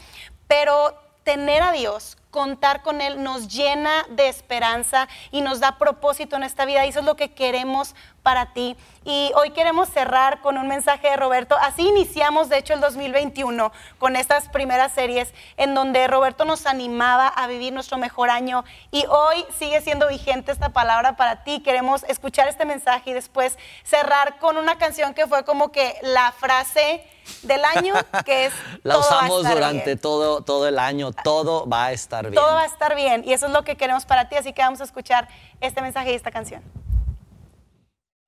Pero 0.53 0.95
tener 1.25 1.63
a 1.63 1.73
Dios 1.73 2.19
contar 2.31 2.83
con 2.83 3.01
Él 3.01 3.23
nos 3.23 3.49
llena 3.49 4.05
de 4.11 4.29
esperanza 4.29 5.09
y 5.31 5.41
nos 5.41 5.61
da 5.61 5.79
propósito 5.79 6.37
en 6.37 6.43
esta 6.43 6.67
vida. 6.67 6.85
Y 6.85 6.91
eso 6.91 7.01
es 7.01 7.07
lo 7.07 7.17
que 7.17 7.33
queremos 7.33 7.95
para 8.23 8.53
ti. 8.53 8.77
Y 9.05 9.33
hoy 9.35 9.51
queremos 9.51 9.89
cerrar 9.89 10.41
con 10.41 10.57
un 10.57 10.69
mensaje 10.69 11.11
de 11.11 11.17
Roberto. 11.17 11.57
Así 11.61 11.89
iniciamos, 11.89 12.49
de 12.49 12.59
hecho, 12.59 12.75
el 12.75 12.81
2021 12.81 13.73
con 13.99 14.17
estas 14.17 14.49
primeras 14.49 14.93
series 14.93 15.33
en 15.57 15.75
donde 15.75 16.07
Roberto 16.07 16.45
nos 16.45 16.67
animaba 16.67 17.27
a 17.27 17.47
vivir 17.49 17.73
nuestro 17.73 17.99
mejor 17.99 18.31
año. 18.31 18.65
Y 18.91 19.05
hoy 19.07 19.45
sigue 19.59 19.81
siendo 19.81 20.09
vigente 20.09 20.53
esta 20.53 20.69
palabra 20.69 21.17
para 21.17 21.43
ti. 21.43 21.61
Queremos 21.61 22.05
escuchar 22.05 22.49
este 22.49 22.65
mensaje 22.65 23.11
y 23.11 23.13
después 23.13 23.59
cerrar 23.83 24.39
con 24.39 24.57
una 24.57 24.79
canción 24.79 25.15
que 25.15 25.27
fue 25.27 25.45
como 25.45 25.73
que 25.73 25.97
la 26.03 26.33
frase 26.33 27.05
del 27.43 27.65
año, 27.65 27.95
que 28.25 28.47
es... 28.47 28.53
la 28.85 28.99
usamos 28.99 29.49
durante 29.49 29.97
todo, 29.97 30.43
todo 30.43 30.69
el 30.69 30.79
año, 30.79 31.13
todo 31.13 31.69
va 31.69 31.87
a 31.87 31.93
estar 31.93 32.23
bien. 32.23 32.35
Todo 32.35 32.55
va 32.55 32.63
a 32.63 32.67
estar 32.67 32.95
bien 32.95 33.23
y 33.27 33.33
eso 33.33 33.47
es 33.47 33.53
lo 33.53 33.65
que 33.65 33.77
queremos 33.77 34.07
para 34.07 34.29
ti, 34.29 34.37
así 34.37 34.53
que 34.53 34.63
vamos 34.63 34.81
a 34.81 34.85
escuchar 34.85 35.29
este 35.61 35.83
mensaje 35.83 36.13
y 36.13 36.15
esta 36.15 36.31
canción. 36.31 36.63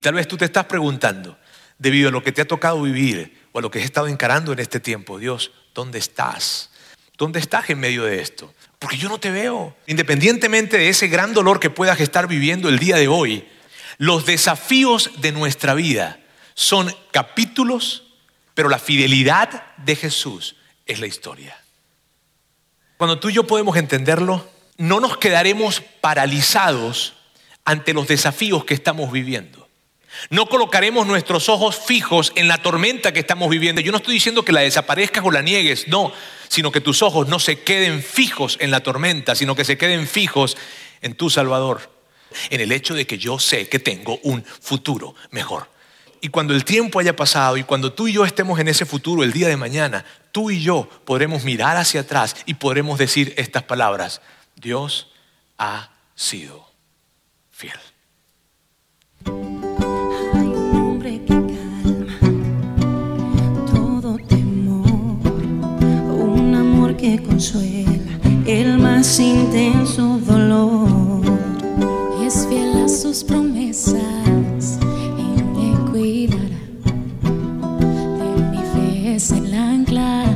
Tal 0.05 0.13
vez 0.13 0.29
tú 0.29 0.37
te 0.37 0.45
estás 0.45 0.67
preguntando, 0.67 1.39
debido 1.79 2.11
a 2.11 2.13
lo 2.13 2.23
que 2.23 2.31
te 2.31 2.43
ha 2.43 2.47
tocado 2.47 2.83
vivir 2.83 3.41
o 3.53 3.59
a 3.59 3.63
lo 3.63 3.71
que 3.71 3.79
has 3.79 3.87
estado 3.87 4.07
encarando 4.07 4.53
en 4.53 4.59
este 4.59 4.79
tiempo, 4.79 5.19
Dios, 5.19 5.51
¿dónde 5.73 5.99
estás? 5.99 6.71
¿Dónde 7.17 7.39
estás 7.39 7.71
en 7.71 7.81
medio 7.81 8.05
de 8.05 8.21
esto? 8.21 8.53
Porque 8.79 8.99
yo 8.99 9.09
no 9.09 9.19
te 9.19 9.31
veo. 9.31 9.75
Independientemente 9.87 10.77
de 10.77 10.91
ese 10.91 11.09
gran 11.09 11.33
dolor 11.33 11.59
que 11.59 11.71
puedas 11.71 11.99
estar 12.01 12.29
viviendo 12.29 12.69
el 12.69 12.79
día 12.79 12.97
de 12.97 13.09
hoy, 13.09 13.49
los 13.97 14.27
desafíos 14.27 15.11
de 15.23 15.33
nuestra 15.33 15.73
vida 15.73 16.21
son 16.53 16.95
capítulos, 17.11 18.03
pero 18.53 18.69
la 18.69 18.79
fidelidad 18.79 19.75
de 19.79 19.97
Jesús 19.97 20.57
es 20.85 21.01
la 21.01 21.07
historia. 21.07 21.57
Cuando 22.99 23.19
tú 23.19 23.31
y 23.31 23.33
yo 23.33 23.47
podemos 23.47 23.79
entenderlo, 23.79 24.47
no 24.77 25.01
nos 25.01 25.17
quedaremos 25.17 25.81
paralizados 26.03 27.15
ante 27.65 27.95
los 27.95 28.07
desafíos 28.07 28.67
que 28.67 28.75
estamos 28.75 29.11
viviendo. 29.11 29.64
No 30.31 30.47
colocaremos 30.47 31.07
nuestros 31.07 31.49
ojos 31.49 31.79
fijos 31.79 32.33
en 32.37 32.49
la 32.49 32.59
tormenta 32.59 33.13
que 33.13 33.21
estamos 33.21 33.51
viviendo. 33.51 33.81
Yo 33.81 33.93
no 33.93 33.99
estoy 33.99 34.15
diciendo 34.15 34.45
que 34.45 34.53
la 34.53 34.61
desaparezcas 34.61 35.25
o 35.25 35.31
la 35.31 35.43
niegues, 35.43 35.89
no, 35.89 36.13
sino 36.49 36.73
que 36.73 36.81
tus 36.81 37.03
ojos 37.03 37.29
no 37.29 37.39
se 37.39 37.61
queden 37.61 38.03
fijos 38.03 38.57
en 38.61 38.71
la 38.71 38.83
tormenta, 38.83 39.35
sino 39.35 39.55
que 39.55 39.65
se 39.65 39.79
queden 39.79 40.07
fijos 40.07 40.57
en 41.01 41.15
tu 41.15 41.31
Salvador, 41.31 41.91
en 42.51 42.61
el 42.61 42.73
hecho 42.73 42.95
de 42.95 43.07
que 43.07 43.19
yo 43.19 43.39
sé 43.39 43.69
que 43.69 43.79
tengo 43.79 44.19
un 44.23 44.45
futuro 44.45 45.15
mejor. 45.31 45.69
Y 46.21 46.29
cuando 46.29 46.55
el 46.55 46.65
tiempo 46.65 47.01
haya 47.01 47.15
pasado 47.15 47.59
y 47.59 47.65
cuando 47.65 47.93
tú 47.93 48.09
y 48.09 48.15
yo 48.15 48.25
estemos 48.25 48.59
en 48.59 48.69
ese 48.69 48.87
futuro 48.87 49.23
el 49.23 49.33
día 49.33 49.49
de 49.49 49.59
mañana, 49.59 50.07
tú 50.33 50.51
y 50.51 50.63
yo 50.63 50.89
podremos 51.05 51.45
mirar 51.45 51.77
hacia 51.77 52.01
atrás 52.01 52.35
y 52.47 52.55
podremos 52.55 52.99
decir 52.99 53.35
estas 53.37 53.65
palabras, 53.65 54.23
Dios 54.57 55.09
ha 55.59 55.91
sido 56.15 56.67
fiel. 57.51 57.79
Que 67.05 67.23
consuela 67.23 68.19
el 68.47 68.79
más 68.79 69.21
intenso 69.21 70.19
dolor. 70.27 71.21
Es 72.27 72.47
fiel 72.49 72.83
a 72.83 72.89
sus 72.89 73.23
promesas 73.23 74.79
y 75.19 75.43
me 75.43 75.91
cuidará. 75.91 76.63
De 78.19 78.43
mi 78.51 78.63
fe 78.73 79.17
es 79.17 79.31
el 79.33 79.53
ancla, 79.53 80.34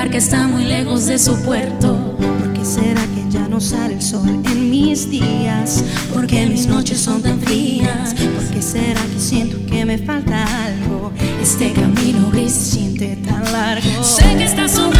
barca 0.00 0.16
está 0.16 0.48
muy 0.48 0.64
lejos 0.64 1.04
de 1.04 1.18
su 1.18 1.38
puerto. 1.42 2.16
¿Por 2.16 2.54
qué 2.54 2.64
será 2.64 3.02
que 3.14 3.22
ya 3.28 3.46
no 3.48 3.60
sale 3.60 3.96
el 3.96 4.00
sol 4.00 4.26
en 4.30 4.70
mis 4.70 5.10
días? 5.10 5.84
¿Por 6.14 6.26
qué 6.26 6.46
mis 6.46 6.66
noches 6.66 6.98
son 6.98 7.20
tan 7.20 7.38
frías? 7.38 8.14
¿Por 8.14 8.44
qué 8.48 8.62
será 8.62 9.02
que 9.02 9.20
siento 9.20 9.58
que 9.66 9.84
me 9.84 9.98
falta 9.98 10.42
algo? 10.64 11.12
Este 11.42 11.74
camino 11.74 12.30
gris 12.32 12.52
se 12.52 12.70
siente 12.76 13.16
tan 13.16 13.52
largo. 13.52 14.02
Sé 14.02 14.24
que 14.38 14.44
estás 14.44 14.70
sobrando, 14.70 14.99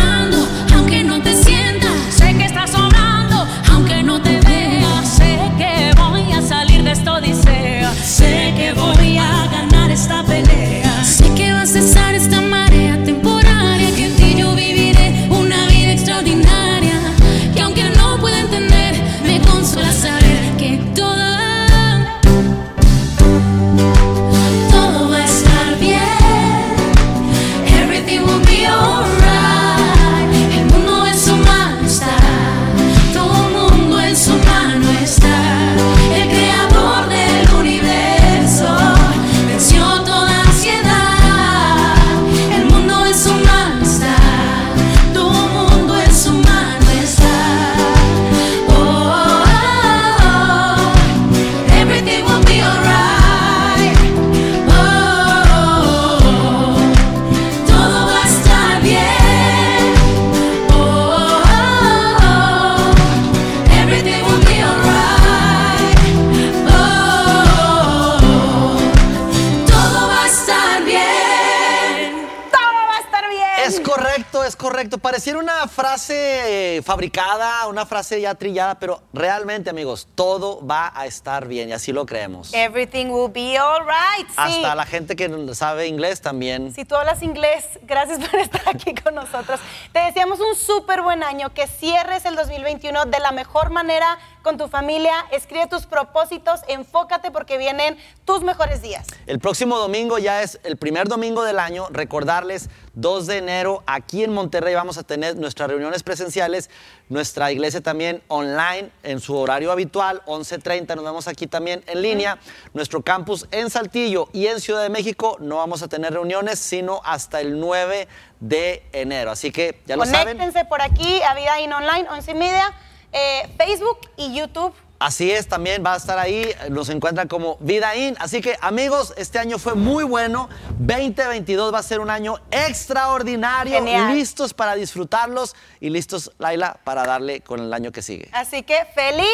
una 77.80 77.86
frase 77.86 78.20
ya 78.20 78.34
trillada, 78.34 78.78
pero 78.78 79.00
realmente, 79.14 79.70
amigos, 79.70 80.06
todo 80.14 80.64
va 80.66 80.92
a 80.94 81.06
estar 81.06 81.48
bien 81.48 81.70
y 81.70 81.72
así 81.72 81.92
lo 81.92 82.04
creemos. 82.04 82.52
Everything 82.52 83.06
will 83.06 83.32
be 83.32 83.56
alright. 83.56 84.28
Sí. 84.28 84.34
Hasta 84.36 84.74
la 84.74 84.84
gente 84.84 85.16
que 85.16 85.54
sabe 85.54 85.86
inglés 85.86 86.20
también. 86.20 86.74
Si 86.74 86.84
tú 86.84 86.94
hablas 86.94 87.22
inglés, 87.22 87.64
gracias 87.84 88.18
por 88.28 88.38
estar 88.38 88.68
aquí 88.68 88.94
con 88.94 89.14
nosotros. 89.14 89.60
Te 89.94 90.00
deseamos 90.00 90.40
un 90.40 90.54
súper 90.56 91.00
buen 91.00 91.22
año, 91.22 91.54
que 91.54 91.66
cierres 91.66 92.26
el 92.26 92.36
2021 92.36 93.06
de 93.06 93.18
la 93.18 93.32
mejor 93.32 93.70
manera 93.70 94.18
con 94.42 94.56
tu 94.56 94.68
familia. 94.68 95.12
Escribe 95.30 95.66
tus 95.66 95.86
propósitos, 95.86 96.60
enfócate 96.68 97.30
porque 97.30 97.58
vienen 97.58 97.98
tus 98.24 98.42
mejores 98.42 98.82
días. 98.82 99.06
El 99.26 99.38
próximo 99.38 99.78
domingo 99.78 100.18
ya 100.18 100.42
es 100.42 100.60
el 100.64 100.76
primer 100.76 101.08
domingo 101.08 101.42
del 101.42 101.58
año. 101.58 101.88
Recordarles, 101.90 102.68
2 102.94 103.26
de 103.26 103.38
enero, 103.38 103.82
aquí 103.86 104.24
en 104.24 104.32
Monterrey 104.32 104.74
vamos 104.74 104.98
a 104.98 105.02
tener 105.02 105.36
nuestras 105.36 105.68
reuniones 105.68 106.02
presenciales, 106.02 106.70
nuestra 107.08 107.52
iglesia 107.52 107.80
también 107.80 108.22
online 108.28 108.90
en 109.02 109.20
su 109.20 109.36
horario 109.36 109.72
habitual, 109.72 110.22
11.30, 110.26 110.96
nos 110.96 111.04
vemos 111.04 111.28
aquí 111.28 111.46
también 111.46 111.82
en 111.86 112.02
línea. 112.02 112.38
Nuestro 112.74 113.02
campus 113.02 113.46
en 113.50 113.70
Saltillo 113.70 114.28
y 114.32 114.46
en 114.46 114.60
Ciudad 114.60 114.82
de 114.82 114.90
México 114.90 115.36
no 115.40 115.56
vamos 115.56 115.82
a 115.82 115.88
tener 115.88 116.12
reuniones, 116.12 116.58
sino 116.58 117.00
hasta 117.04 117.40
el 117.40 117.58
9 117.60 118.08
de 118.40 118.82
enero. 118.92 119.30
Así 119.30 119.52
que 119.52 119.80
ya 119.86 119.96
lo 119.96 120.04
saben. 120.04 120.36
Conéctense 120.36 120.64
por 120.64 120.82
aquí 120.82 121.22
a 121.22 121.34
Vida 121.34 121.60
In 121.60 121.72
Online, 121.72 122.08
11 122.10 122.30
y 122.30 122.34
media, 122.34 122.72
eh, 123.12 123.48
Facebook 123.56 123.98
y 124.16 124.34
YouTube. 124.34 124.72
Así 125.00 125.30
es, 125.30 125.48
también 125.48 125.82
va 125.84 125.94
a 125.94 125.96
estar 125.96 126.18
ahí, 126.18 126.54
nos 126.68 126.90
encuentran 126.90 127.26
como 127.26 127.56
Vida 127.60 127.96
In. 127.96 128.16
Así 128.20 128.42
que 128.42 128.58
amigos, 128.60 129.14
este 129.16 129.38
año 129.38 129.58
fue 129.58 129.74
muy 129.74 130.04
bueno. 130.04 130.50
2022 130.78 131.72
va 131.72 131.78
a 131.78 131.82
ser 131.82 132.00
un 132.00 132.10
año 132.10 132.36
extraordinario. 132.50 133.78
Genial. 133.78 134.14
Listos 134.14 134.52
para 134.52 134.74
disfrutarlos 134.74 135.56
y 135.80 135.88
listos, 135.88 136.30
Laila, 136.38 136.78
para 136.84 137.04
darle 137.04 137.40
con 137.40 137.60
el 137.60 137.72
año 137.72 137.92
que 137.92 138.02
sigue. 138.02 138.28
Así 138.32 138.62
que 138.62 138.84
feliz 138.94 139.24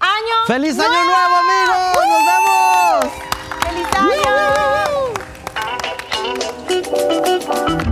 año 0.00 0.46
¡Feliz 0.48 0.76
año 0.80 1.04
nuevo, 1.04 1.36
amigos! 1.36 1.76
¡Nos 2.08 2.26
vemos! 2.26 3.06
¡Feliz 3.62 3.86
año! 7.76 7.91